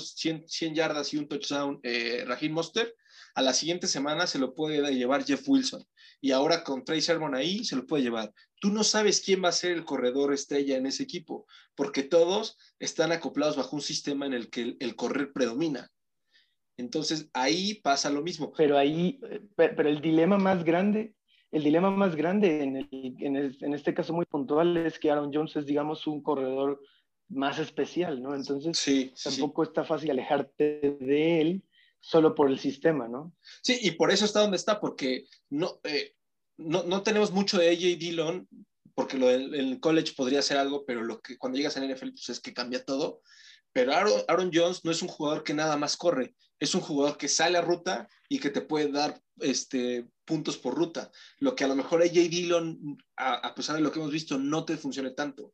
[0.47, 2.95] 100, yardas y un touchdown eh, Raheem Monster,
[3.35, 5.85] a la siguiente semana se lo puede llevar Jeff Wilson.
[6.21, 8.33] Y ahora con Trey Sermon ahí se lo puede llevar.
[8.61, 12.57] Tú no sabes quién va a ser el corredor estrella en ese equipo, porque todos
[12.79, 15.91] están acoplados bajo un sistema en el que el correr predomina.
[16.77, 18.53] Entonces ahí pasa lo mismo.
[18.57, 19.21] Pero ahí,
[19.57, 21.15] pero el dilema más grande,
[21.51, 25.57] el dilema más grande en, el, en, este caso muy puntual es que Aaron Jones
[25.57, 26.81] es, digamos, un corredor
[27.29, 28.35] más especial, ¿no?
[28.35, 31.63] Entonces sí, tampoco está fácil alejarte de él
[32.09, 33.35] solo por el sistema, ¿no?
[33.63, 36.15] Sí, y por eso está donde está, porque no, eh,
[36.57, 38.49] no, no, tenemos mucho de AJ Dillon,
[38.95, 42.11] porque lo del, el college podría ser algo, pero lo que cuando llegas al NFL
[42.13, 43.21] pues es que cambia todo.
[43.75, 47.19] Pero Aaron, Aaron Jones no es un jugador que nada más corre, es un jugador
[47.19, 51.11] que sale a ruta y que te puede dar este, puntos por ruta.
[51.41, 54.65] Lo que a lo mejor AJ Dillon, a, pesar de lo que hemos visto, no
[54.65, 55.53] te funcione tanto.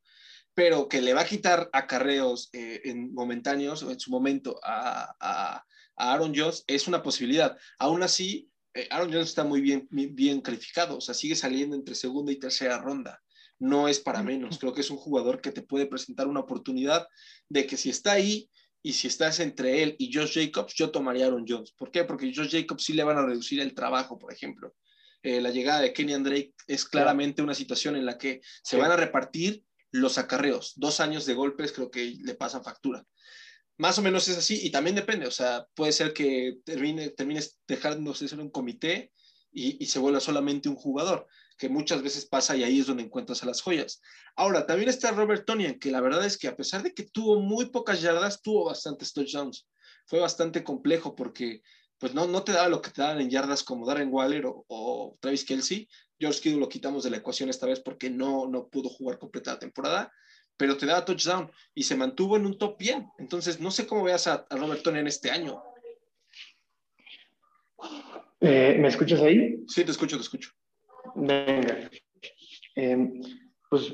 [0.55, 5.64] Pero que le va a quitar acarreos eh, en momentáneos o en su momento a,
[5.96, 7.57] Aaron Jones es una posibilidad.
[7.78, 11.94] Aún así, eh, Aaron Jones está muy bien, bien calificado, o sea, sigue saliendo entre
[11.94, 13.20] segunda y tercera ronda.
[13.59, 14.59] No es para menos.
[14.59, 17.07] Creo que es un jugador que te puede presentar una oportunidad
[17.48, 18.50] de que si está ahí,
[18.87, 21.72] y si estás entre él y Josh Jacobs, yo tomaría a Aaron Jones.
[21.72, 22.04] ¿Por qué?
[22.04, 24.74] Porque Josh Jacobs sí le van a reducir el trabajo, por ejemplo.
[25.22, 28.90] Eh, la llegada de Kenny Drake es claramente una situación en la que se van
[28.92, 30.74] a repartir los acarreos.
[30.76, 33.07] Dos años de golpes creo que le pasan factura.
[33.77, 35.27] Más o menos es así y también depende.
[35.27, 39.13] O sea, puede ser que termine, termines dejándose ser un comité
[39.53, 43.05] y, y se vuelva solamente un jugador que muchas veces pasa y ahí es donde
[43.05, 44.01] encuentras a las joyas.
[44.37, 47.41] Ahora, también está Robert Tonian, que la verdad es que a pesar de que tuvo
[47.41, 49.69] muy pocas yardas, tuvo bastantes touchdowns.
[50.07, 51.63] Fue bastante complejo porque
[51.99, 55.17] pues no, no te daba lo que te daban en yardas como Darren Waller o,
[55.21, 55.89] Travis Kelsey.
[56.19, 59.53] George Kittle lo quitamos de la ecuación esta vez porque no, no pudo jugar completa
[59.53, 60.13] la temporada,
[60.57, 63.11] pero te daba touchdown y se mantuvo en un top bien.
[63.19, 65.62] Entonces, no sé cómo veas a, Robert Tonian este año.
[68.40, 69.64] Eh, ¿Me escuchas ahí?
[69.67, 70.51] Sí, te escucho, te escucho.
[71.14, 71.90] Venga.
[72.77, 73.21] Em,
[73.69, 73.93] pues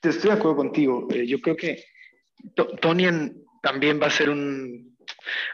[0.00, 1.08] te estoy de acuerdo contigo.
[1.10, 1.84] Eh, yo creo que
[2.80, 4.96] Tonian también va a ser un.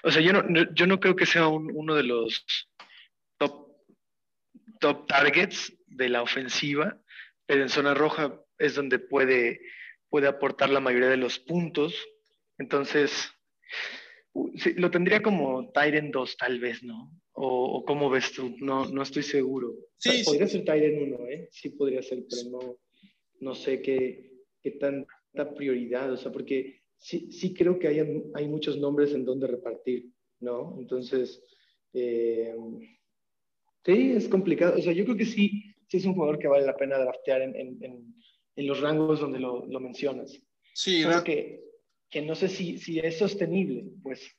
[0.03, 2.69] O sea, yo no, yo no creo que sea uno de los
[3.39, 3.69] top,
[4.81, 6.99] top targets de la ofensiva,
[7.47, 9.61] pero en zona roja es donde puede,
[10.11, 11.95] puede aportar la mayoría de los puntos.
[12.59, 13.31] Entonces,
[14.77, 17.11] lo tendría como Tyrant 2, tal vez, ¿no?
[17.33, 18.55] ¿O, cómo ves tú?
[18.59, 19.75] No, no estoy seguro.
[19.97, 21.49] Sí, podría ser Tyrant 1, ¿eh?
[21.53, 22.79] Sí podría ser, pero no,
[23.41, 26.13] no sé qué, qué tanta prioridad.
[26.13, 28.01] O sea, porque sí, sí creo que hay,
[28.35, 30.77] hay muchos nombres en donde repartir, ¿no?
[30.79, 31.43] Entonces,
[31.95, 32.55] eh,
[33.85, 34.77] sí, es complicado.
[34.77, 37.43] O sea, yo creo que sí, sí es un jugador que vale la pena draftear
[37.43, 38.15] en, en, en,
[38.63, 40.39] los rangos donde lo, lo mencionas.
[40.75, 41.63] Sí, Creo que,
[42.09, 44.37] que no sé si, si es sostenible, pues.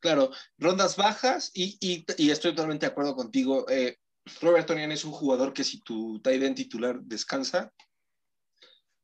[0.00, 3.68] Claro, rondas bajas y, y, y estoy totalmente de acuerdo contigo.
[3.68, 3.96] Eh,
[4.40, 7.72] Robert Tonian es un jugador que si tu tight end titular descansa,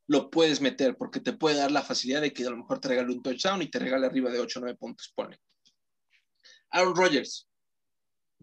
[0.06, 2.88] lo puedes meter porque te puede dar la facilidad de que a lo mejor te
[2.88, 5.38] regale un touchdown y te regale arriba de 8 o 9 puntos, pone.
[6.70, 7.48] Aaron Rodgers,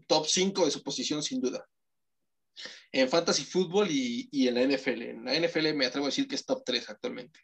[0.07, 1.67] top 5 de su posición sin duda.
[2.91, 5.01] En fantasy fútbol y, en la NFL.
[5.01, 7.39] En la NFL me atrevo a decir que es top 3 actualmente.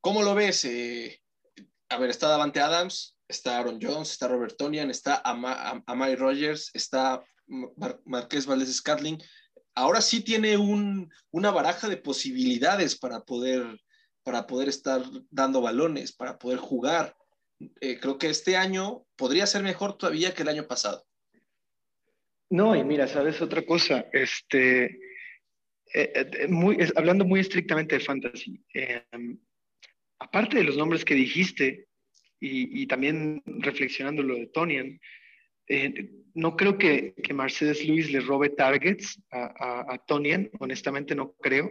[0.00, 0.64] ¿Cómo lo ves?
[0.64, 1.20] Eh,
[1.88, 5.44] a ver, está Davante Adams, está Aaron Jones, está Robert Tonian, está Am
[5.86, 9.22] Amari Rogers, está Mar Marqués Valdez Scatling.
[9.74, 13.80] Ahora sí tiene un, una baraja de posibilidades para poder,
[14.22, 17.16] para poder estar dando balones, para poder jugar.
[17.80, 21.07] Eh, creo que este año podría ser mejor todavía que el año pasado.
[22.50, 24.98] No, y mira, sabes otra cosa, este, eh,
[25.94, 29.04] eh, muy, hablando muy estrictamente de fantasy, eh,
[30.18, 31.88] aparte de los nombres que dijiste
[32.40, 35.00] y, también reflexionando lo de Tonian,
[35.66, 41.32] eh, no creo que, que, Mercedes Luis le robe targets a, a, Tonian, honestamente no
[41.32, 41.70] creo,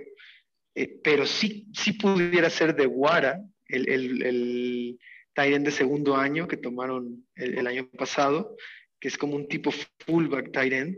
[0.75, 4.99] eh, pero sí, sí pudiera ser de Guara, el, el, el
[5.33, 8.55] Tyrant de segundo año que tomaron el, año pasado,
[8.99, 9.71] que es como un tipo
[10.05, 10.97] fullback Tyrant.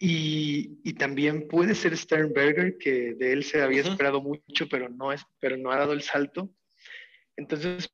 [0.00, 5.12] Y, y, también puede ser Sternberger, que de él se había esperado mucho, pero no,
[5.12, 6.52] es, pero no ha dado el salto.
[7.36, 7.90] Entonces,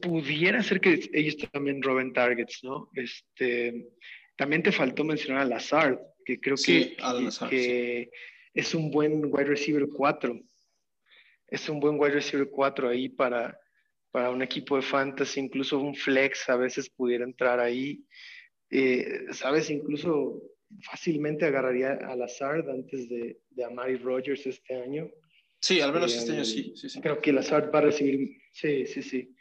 [0.00, 2.90] pudiera ser que ellos también roben targets, ¿no?
[2.94, 3.88] Este,
[4.36, 8.18] también te faltó mencionar a Lazard, que creo sí, que, Lazard, que sí.
[8.54, 10.38] es un buen wide receiver 4.
[11.48, 13.58] Es un buen wide receiver 4 ahí para,
[14.10, 18.04] para un equipo de fantasy, incluso un flex a veces pudiera entrar ahí.
[18.70, 20.42] Eh, Sabes, incluso
[20.80, 25.10] fácilmente agarraría a Lazard antes de, de Amari Rogers este año.
[25.60, 27.00] Sí, al menos eh, este año sí, sí, sí.
[27.00, 29.34] Creo que Lazard va a recibir, sí, sí, sí.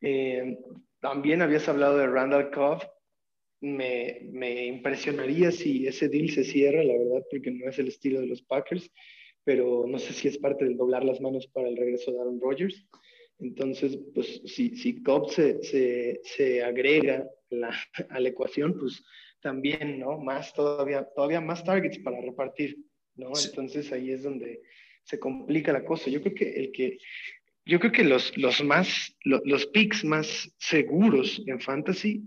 [0.00, 0.58] Eh,
[1.00, 2.82] también habías hablado de Randall Cobb.
[3.60, 8.20] Me, me, impresionaría si ese deal se cierra, la verdad, porque no es el estilo
[8.20, 8.90] de los Packers,
[9.44, 12.40] pero no sé si es parte del doblar las manos para el regreso de Aaron
[12.40, 12.84] Rodgers.
[13.38, 17.74] Entonces, pues si, si Cobb se, se, se agrega la,
[18.10, 19.02] a la ecuación, pues
[19.40, 20.18] también, ¿no?
[20.18, 22.78] Más todavía, todavía más targets para repartir,
[23.16, 23.34] ¿no?
[23.34, 23.48] Sí.
[23.50, 24.60] Entonces ahí es donde
[25.04, 26.10] se complica la cosa.
[26.10, 26.98] Yo creo que el que
[27.64, 32.22] yo creo que los, los más, los, los picks más seguros en fantasy,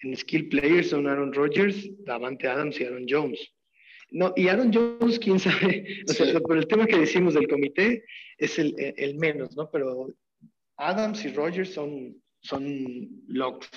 [0.00, 3.52] en skill players son Aaron Rodgers, Davante Adams y Aaron Jones.
[4.10, 8.04] No, y Aaron Jones, quién sabe, o sea, por el tema que decimos del comité
[8.38, 9.70] es el, el menos, ¿no?
[9.70, 10.08] Pero
[10.76, 13.70] Adams y Rodgers son, son locks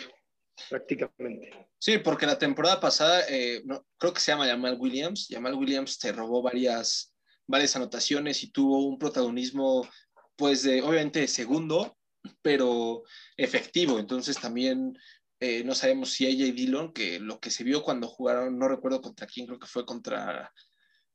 [0.70, 1.70] prácticamente.
[1.78, 5.28] Sí, porque la temporada pasada, eh, no, creo que se llama Jamal Williams.
[5.30, 7.14] Jamal Williams te robó varias,
[7.48, 9.88] varias anotaciones y tuvo un protagonismo
[10.36, 11.98] pues de, obviamente de segundo,
[12.42, 13.04] pero
[13.38, 14.00] efectivo.
[14.00, 14.98] Entonces también
[15.40, 19.02] eh, no sabemos si AJ Dillon, que lo que se vio cuando jugaron, no recuerdo
[19.02, 20.52] contra quién, creo que fue contra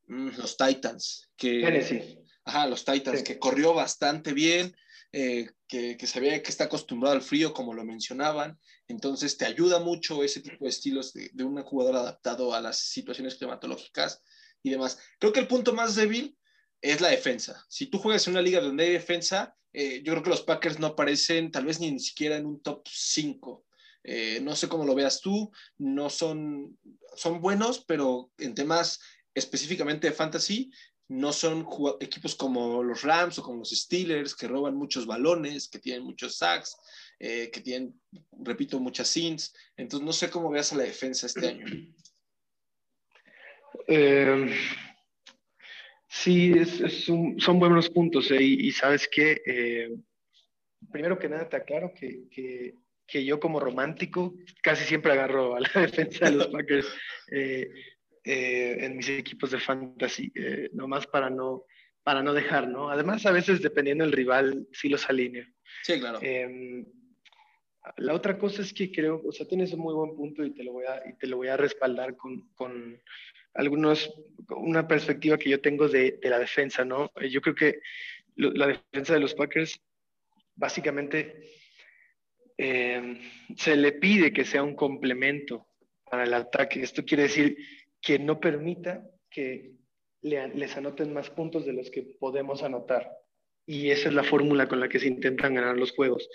[0.06, 1.30] mm, los Titans.
[1.36, 2.18] Que, Tennessee.
[2.44, 3.24] Ajá, los Titans, sí.
[3.24, 4.74] que corrió bastante bien,
[5.12, 8.58] eh, que, que sabía que está acostumbrado al frío, como lo mencionaban.
[8.88, 12.78] Entonces te ayuda mucho ese tipo de estilos de, de un jugador adaptado a las
[12.78, 14.22] situaciones climatológicas
[14.62, 14.98] y demás.
[15.18, 16.36] Creo que el punto más débil
[16.80, 17.64] es la defensa.
[17.68, 20.78] Si tú juegas en una liga donde hay defensa, eh, yo creo que los Packers
[20.78, 23.64] no aparecen tal vez ni, ni siquiera en un top 5.
[24.02, 26.78] Eh, no sé cómo lo veas tú, no son,
[27.16, 29.00] son buenos, pero en temas
[29.34, 30.70] específicamente de fantasy,
[31.10, 31.66] no son
[32.00, 36.36] equipos como los Rams o como los Steelers que roban muchos balones, que tienen muchos
[36.36, 36.76] sacks,
[37.18, 38.00] eh, que tienen,
[38.32, 39.54] repito, muchas sins.
[39.76, 41.66] Entonces, no sé cómo veas a la defensa este año.
[43.86, 44.54] Eh,
[46.12, 49.94] Sí, es, son buenos puntos eh, y, sabes que eh,
[50.90, 52.74] primero que nada te aclaro que, que,
[53.06, 56.88] que, yo como romántico casi siempre agarro a la defensa de los Packers
[58.24, 60.32] eh, en mis equipos de fantasy,
[60.72, 61.64] nomás para no,
[62.02, 62.90] para no dejar, ¿no?
[62.90, 65.46] Además, a veces dependiendo del rival, sí los alineo.
[65.82, 66.18] Sí, claro.
[66.22, 66.84] Em,
[67.96, 70.62] la otra cosa es que creo, o sea, tienes un muy buen punto y te
[70.62, 73.00] lo voy a, y te lo voy a respaldar con, con
[73.54, 74.12] algunos,
[74.48, 77.10] una perspectiva que yo tengo de, de, la defensa, ¿no?
[77.30, 77.80] Yo creo que
[78.36, 79.80] lo, la defensa de los Packers
[80.54, 81.42] básicamente
[82.58, 83.18] eh,
[83.56, 85.66] se le pide que sea un complemento
[86.10, 86.82] para el ataque.
[86.82, 87.56] Esto quiere decir
[88.00, 89.72] que no permita que
[90.22, 93.10] le, les anoten más puntos de los que podemos anotar.
[93.66, 96.28] y esa es la fórmula con la que se intentan ganar los juegos.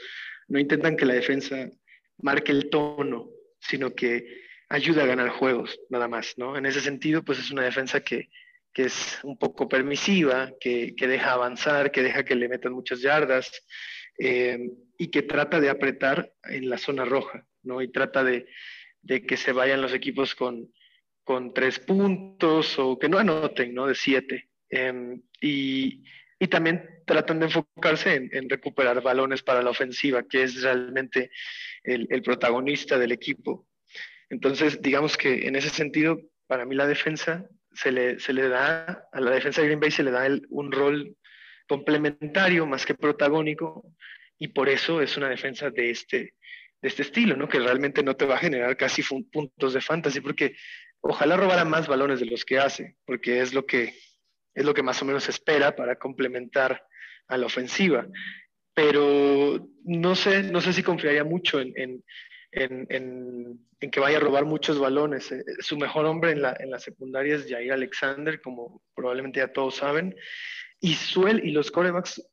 [0.47, 1.70] No intentan que la defensa
[2.18, 6.57] marque el tono, sino que ayude a ganar juegos, nada más, ¿no?
[6.57, 8.30] En ese sentido, pues es una defensa que,
[8.74, 13.49] es un poco permisiva, que, deja avanzar, que deja que le metan muchas yardas
[14.20, 17.82] eh, y que trata de apretar en la zona roja, ¿no?
[17.82, 18.47] Y trata de,
[19.07, 20.74] que se vayan los equipos con,
[21.26, 23.88] con tres puntos o que no anoten, ¿no?
[23.88, 24.47] De siete.
[24.69, 26.03] Em, y,
[26.39, 31.32] y también tratan de enfocarse en, recuperar balones para la ofensiva, que es realmente
[31.84, 33.67] el, protagonista del equipo.
[34.30, 39.07] Entonces, digamos que en ese sentido, para mí la defensa se le, se le da,
[39.11, 41.17] a la defensa de Green Bay se le da un rol
[41.67, 43.84] complementario más que protagónico,
[44.38, 46.36] y por eso es una defensa de este,
[46.82, 47.47] de este estilo, ¿no?
[47.47, 50.55] que realmente no te va a generar casi puntos de fantasy, porque
[51.08, 53.93] ojalá robara más balones de los que hace, porque es lo que
[54.53, 56.82] es lo que más o menos espera para complementar
[57.28, 58.08] a la ofensiva.
[58.74, 62.03] Pero no sé, no sé si confiaría mucho en, en,
[62.89, 63.60] en,
[63.91, 65.32] que vaya a robar muchos balones.
[65.32, 69.51] Eh, su mejor hombre en la, en la secundaria es Jair Alexander, como probablemente ya
[69.51, 70.16] todos saben,
[70.80, 70.95] y,
[71.43, 72.26] y los corebacks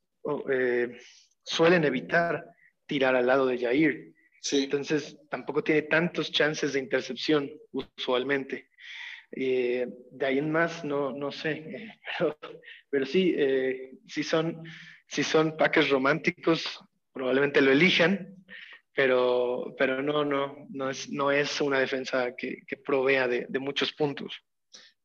[0.49, 0.97] eh,
[1.43, 2.45] suelen evitar
[2.87, 4.12] tirar al lado de Jair.
[4.51, 8.69] Entonces tampoco tiene tantos chances de intercepción usualmente.
[9.31, 12.37] Eh, de ahí en más, no, no sé, eh, pero,
[12.89, 14.63] pero sí, eh, si, son,
[15.07, 16.79] si son paques románticos,
[17.11, 18.35] probablemente lo elijan,
[18.93, 23.59] pero, pero no, no, no es, no es una defensa que, que provea de, de,
[23.59, 24.35] muchos puntos.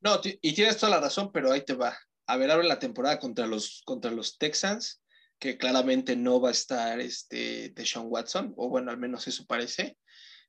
[0.00, 1.96] No, y tienes toda la razón, pero ahí te va.
[2.26, 5.02] A ver, ahora la temporada contra los, contra los Texans,
[5.38, 9.46] que claramente no va a estar este, de Sean Watson, o bueno, al menos eso
[9.46, 9.96] parece.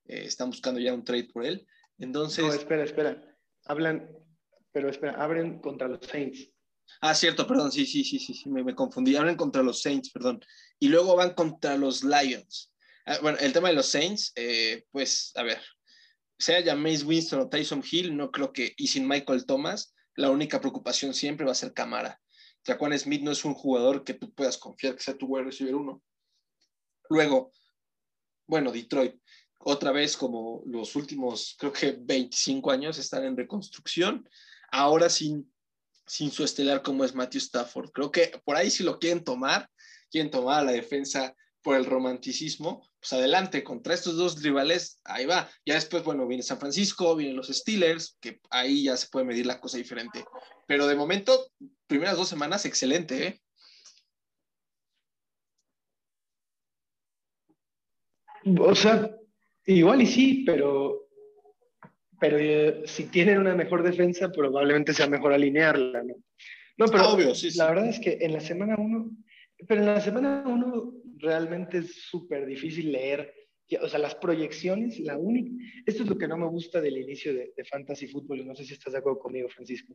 [0.05, 1.65] están buscando ya un trade por él.
[1.97, 2.45] Entonces.
[2.45, 3.29] No, espera, espera
[3.69, 4.09] hablan,
[4.71, 6.49] pero espera, abren contra los Saints.
[7.01, 9.15] Ah, cierto, perdón, sí, sí, sí, sí, me, confundí.
[9.15, 10.43] Abren contra los Saints, perdón.
[10.79, 12.73] Y luego van contra los Lions.
[13.05, 15.61] Ah, bueno, el tema de los Saints, eh, pues, a ver,
[16.37, 20.59] sea James Winston o Tyson Hill, no creo que, y sin Michael Thomas, la única
[20.59, 22.19] preocupación siempre va a ser cámara.
[22.65, 25.75] Jaquan Smith no es un jugador que tú puedas confiar que sea tu wide receiver
[25.75, 26.01] uno.
[27.09, 27.51] Luego,
[28.47, 29.15] bueno, Detroit
[29.59, 34.27] otra vez como los últimos, creo que 25 años, están en reconstrucción,
[34.71, 35.51] ahora sin,
[36.07, 37.91] sin su estelar como es Matthew Stafford.
[37.91, 39.69] Creo que por ahí si lo quieren tomar,
[40.09, 45.25] quieren tomar a la defensa por el romanticismo, pues adelante, contra estos dos rivales, ahí
[45.25, 45.49] va.
[45.65, 49.45] Ya después, bueno, viene San Francisco, vienen los Steelers, que ahí ya se puede medir
[49.45, 50.25] la cosa diferente.
[50.67, 51.51] Pero de momento,
[51.87, 53.41] primeras dos semanas, excelente, ¿eh?
[58.57, 59.11] O sea,
[59.69, 61.09] Igual y sí, pero,
[62.19, 66.15] pero eh, si tienen una mejor defensa, probablemente sea mejor alinearla, ¿no?
[66.77, 69.11] No, pero Obvio, sí, la verdad es que en la semana uno,
[69.67, 73.33] pero en la semana uno realmente es súper difícil leer,
[73.81, 75.51] o sea, las proyecciones, la única,
[75.85, 78.73] esto es lo que no me gusta del inicio de, Fantasy Football, no sé si
[78.73, 79.93] estás de acuerdo conmigo, Francisco.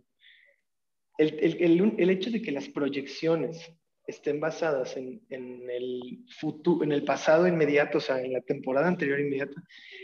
[1.19, 3.73] El, el, el, el hecho de que las proyecciones
[4.07, 9.19] estén basadas en, el futuro, en el pasado inmediato, o sea, en la temporada anterior
[9.19, 9.63] inmediata,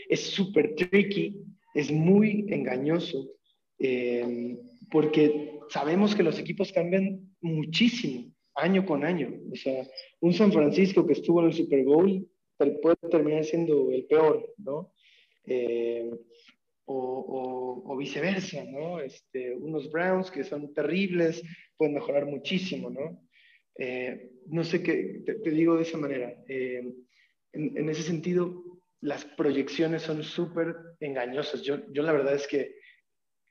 [0.09, 1.43] es súper tricky,
[1.73, 3.29] es muy engañoso,
[3.79, 4.57] eh,
[4.89, 9.33] porque sabemos que los equipos cambian muchísimo, año con año.
[9.51, 9.87] O sea,
[10.19, 12.27] un San Francisco que estuvo en el Super Bowl
[12.81, 14.93] puede terminar siendo el peor, ¿no?
[15.45, 16.11] Eh,
[16.85, 18.99] o, o, viceversa, ¿no?
[18.99, 21.41] Este, unos Browns que son terribles
[21.77, 23.27] pueden mejorar muchísimo, ¿no?
[23.77, 26.35] Eh, no sé qué, te, digo de esa manera.
[26.47, 26.93] Eh,
[27.53, 28.63] en, ese sentido,
[28.99, 31.61] las proyecciones son súper engañosas.
[31.61, 32.75] Yo, yo la verdad es que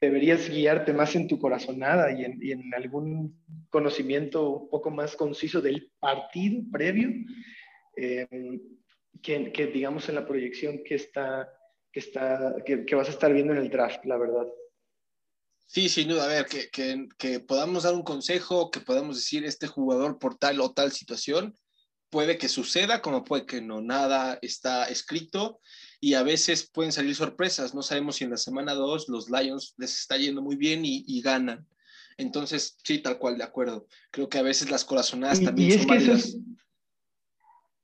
[0.00, 3.38] deberías guiarte más en tu corazonada y en, y en, algún
[3.68, 7.10] conocimiento un poco más conciso del partido previo
[7.96, 8.26] eh,
[9.22, 11.52] que, digamos en la proyección que está
[11.92, 14.46] que está que, vas a estar viendo en el draft, la verdad.
[15.66, 19.44] Sí, sin duda, a ver, que, que, que, podamos dar un consejo, que podamos decir
[19.44, 21.54] este jugador por tal o tal situación,
[22.08, 25.60] puede que suceda, como puede que no, nada está escrito
[26.00, 29.74] y a veces pueden salir sorpresas, no sabemos si en la semana 2 los Lions
[29.76, 31.66] les está yendo muy bien y, y, ganan.
[32.16, 33.86] Entonces, sí, tal cual, de acuerdo.
[34.10, 36.36] Creo que a veces las corazonadas también son válidas.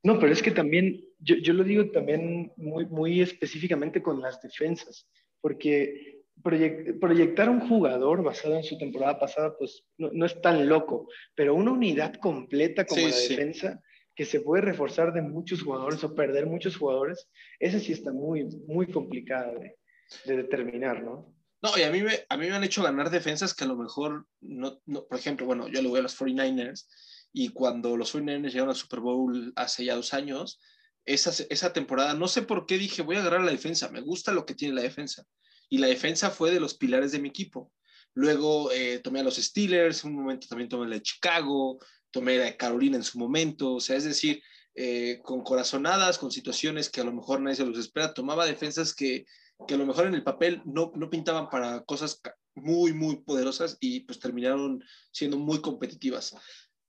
[0.02, 4.40] No, pero es que también, yo, yo lo digo también muy, muy específicamente con las
[4.40, 5.06] defensas,
[5.40, 11.54] porque proyectar un jugador basado en su temporada pasada, pues no, es tan loco, pero
[11.54, 13.82] una unidad completa como la defensa,
[14.16, 17.28] que se puede reforzar de muchos jugadores o perder muchos jugadores,
[17.60, 19.76] esa sí está muy, muy complicada de,
[20.24, 21.34] determinar, ¿no?
[21.62, 23.76] No, y a mí, me, a mí me han hecho ganar defensas que a lo
[23.76, 26.86] mejor, no, no por ejemplo, bueno, yo le voy a los 49ers
[27.32, 30.60] y cuando los 49ers llegaron al Super Bowl hace ya dos años,
[31.04, 34.32] esa, esa temporada, no sé por qué dije, voy a agarrar la defensa, me gusta
[34.32, 35.24] lo que tiene la defensa.
[35.68, 37.72] Y la defensa fue de los pilares de mi equipo.
[38.14, 41.78] Luego eh, tomé a los Steelers, un momento también tomé la de Chicago,
[42.16, 44.42] tomé de Carolina en su momento, o sea, es decir,
[44.74, 48.94] eh, con corazonadas, con situaciones que a lo mejor nadie se los espera, tomaba defensas
[48.94, 49.26] que,
[49.68, 52.22] que a lo mejor en el papel no, no pintaban para cosas
[52.54, 56.34] muy, muy poderosas y pues terminaron siendo muy competitivas.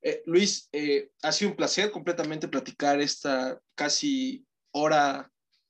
[0.01, 5.29] Eh, Luis, eh, ha sido un placer completamente platicar esta casi hora,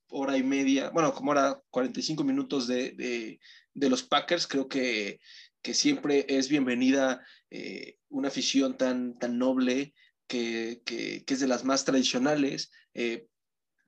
[0.10, 3.40] hora y media, bueno, como hora 45 minutos de, de,
[3.74, 4.46] de los Packers.
[4.46, 5.20] Creo que,
[5.64, 9.94] que siempre es bienvenida eh, una afición tan, tan noble
[10.28, 12.72] que, que, que, es de las más tradicionales.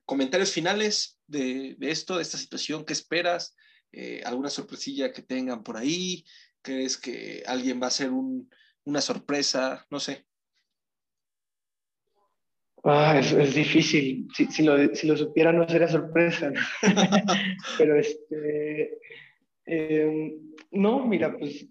[0.04, 3.54] comentarios finales de, de, esto, de esta situación, ¿qué esperas?
[4.24, 6.24] ¿Alguna sorpresilla que tengan por ahí?
[6.62, 8.48] ¿Crees que alguien va a ser un,
[8.84, 9.86] una sorpresa?
[9.90, 10.26] No sé.
[12.82, 14.26] Ah, es, es, difícil.
[14.34, 16.50] Si, si, lo, si, lo, supiera no sería sorpresa.
[16.50, 16.60] ¿no?
[17.78, 18.98] Pero este,
[19.66, 20.34] eh,
[20.70, 21.66] no, mira, pues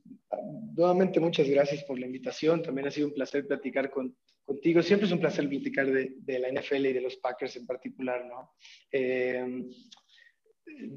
[0.76, 2.62] nuevamente muchas gracias por la invitación.
[2.62, 4.16] También ha sido un placer platicar con,
[4.46, 4.82] contigo.
[4.82, 8.26] Siempre es un placer platicar de, de, la NFL y de los Packers en particular,
[8.26, 8.52] ¿no?
[8.92, 9.64] Eh,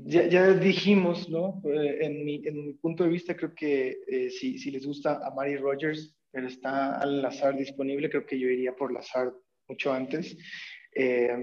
[0.04, 1.62] ya, ya, dijimos, ¿no?
[1.64, 5.20] Eh, en mi, en mi, punto de vista, creo que eh, si, si, les gusta
[5.26, 9.32] a Mary Rogers, pero está al azar disponible, creo que yo iría por Lazar
[9.68, 10.36] mucho antes.
[10.94, 11.36] Eh,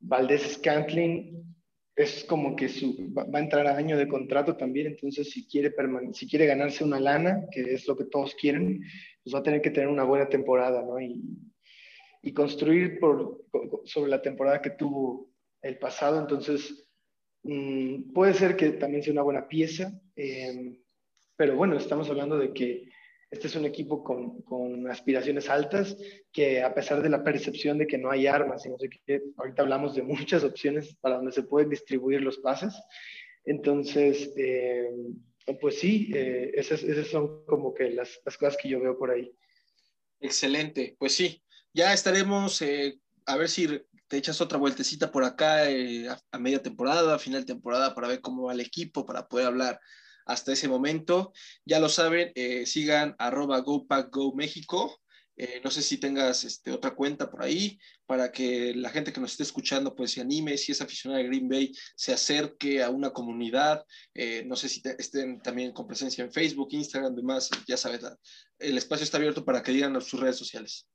[0.00, 1.55] Valdés Scantling
[1.96, 5.74] es como que su, va, a entrar a año de contrato también, entonces si quiere,
[6.12, 8.82] si quiere ganarse una lana, que es lo que todos quieren,
[9.24, 11.00] pues va a tener que tener una buena temporada, ¿no?
[11.00, 11.22] Y,
[12.20, 13.44] y construir por,
[13.84, 15.30] sobre la temporada que tuvo
[15.62, 16.86] el pasado, entonces
[17.42, 20.78] mmm, puede ser que también sea una buena pieza, eh,
[21.34, 22.90] pero bueno, estamos hablando de que
[23.30, 25.96] este es un equipo con, con, aspiraciones altas,
[26.32, 29.22] que a pesar de la percepción de que no hay armas, y no sé qué,
[29.36, 32.74] ahorita hablamos de muchas opciones para donde se pueden distribuir los pases.
[33.44, 34.88] Entonces, eh,
[35.60, 39.10] pues sí, eh, esas, esas, son como que las, las, cosas que yo veo por
[39.10, 39.32] ahí.
[40.20, 43.68] Excelente, pues sí, ya estaremos, eh, a ver si
[44.08, 48.08] te echas otra vueltecita por acá eh, a, a media temporada, a final temporada, para
[48.08, 49.80] ver cómo va el equipo, para poder hablar
[50.26, 51.32] hasta ese momento.
[51.64, 55.00] Ya lo saben, eh, sigan arroba GoPackGoMéxico.
[55.38, 59.20] Eh, no sé si tengas este, otra cuenta por ahí para que la gente que
[59.20, 62.88] nos esté escuchando pues se anime, si es aficionada de Green Bay, se acerque a
[62.88, 63.84] una comunidad.
[64.14, 67.50] Eh, no sé si estén también con presencia en Facebook, Instagram, demás.
[67.68, 68.00] Ya sabes,
[68.58, 70.86] el espacio está abierto para que digan sus redes sociales.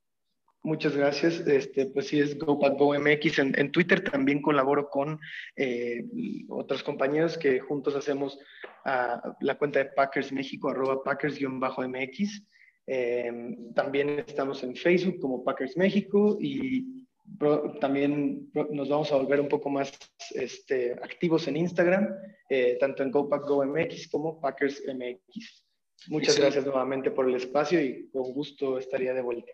[0.64, 1.40] Muchas gracias.
[1.40, 3.40] Este, pues sí, es GoPackGoMX.
[3.40, 5.18] En, en Twitter también colaboro con
[5.56, 6.04] eh,
[6.48, 8.38] otros compañeros que juntos hacemos
[8.84, 12.46] uh, la cuenta de Packers México, arroba Packers-MX.
[12.86, 17.06] Eh, también estamos en Facebook como Packers México y
[17.38, 19.92] pro, también pro, nos vamos a volver un poco más
[20.34, 22.08] este, activos en Instagram,
[22.48, 25.64] eh, tanto en GoPackGoMX como Packers MX.
[26.08, 26.40] Muchas sí.
[26.40, 29.52] gracias nuevamente por el espacio y con gusto estaría de vuelta.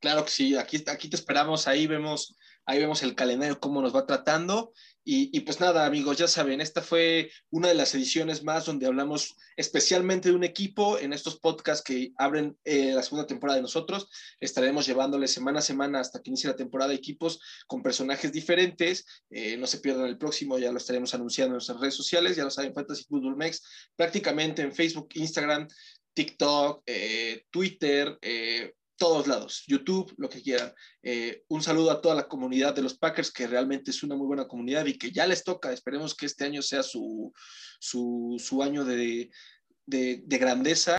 [0.00, 2.36] Claro que sí, aquí, aquí te esperamos, ahí vemos,
[2.66, 4.72] ahí vemos el calendario, cómo nos va tratando.
[5.04, 8.86] Y, y, pues nada, amigos, ya saben, esta fue una de las ediciones más donde
[8.86, 13.62] hablamos especialmente de un equipo en estos podcasts que abren eh, la segunda temporada de
[13.62, 14.08] nosotros.
[14.38, 19.04] Estaremos llevándoles semana a semana hasta que inicie la temporada equipos con personajes diferentes.
[19.30, 22.44] Eh, no se pierdan el próximo, ya lo estaremos anunciando en nuestras redes sociales, ya
[22.44, 23.62] lo saben, Fantasy Football Mex,
[23.96, 25.66] prácticamente en Facebook, Instagram,
[26.12, 28.18] TikTok, eh, Twitter,
[28.98, 30.74] todos lados, YouTube, lo que quieran.
[31.02, 34.26] Eh, un saludo a toda la comunidad de los Packers, que realmente es una muy
[34.26, 35.72] buena comunidad y que ya les toca.
[35.72, 37.32] Esperemos que este año sea su,
[37.80, 39.30] su, su año de,
[39.86, 40.96] de, de grandeza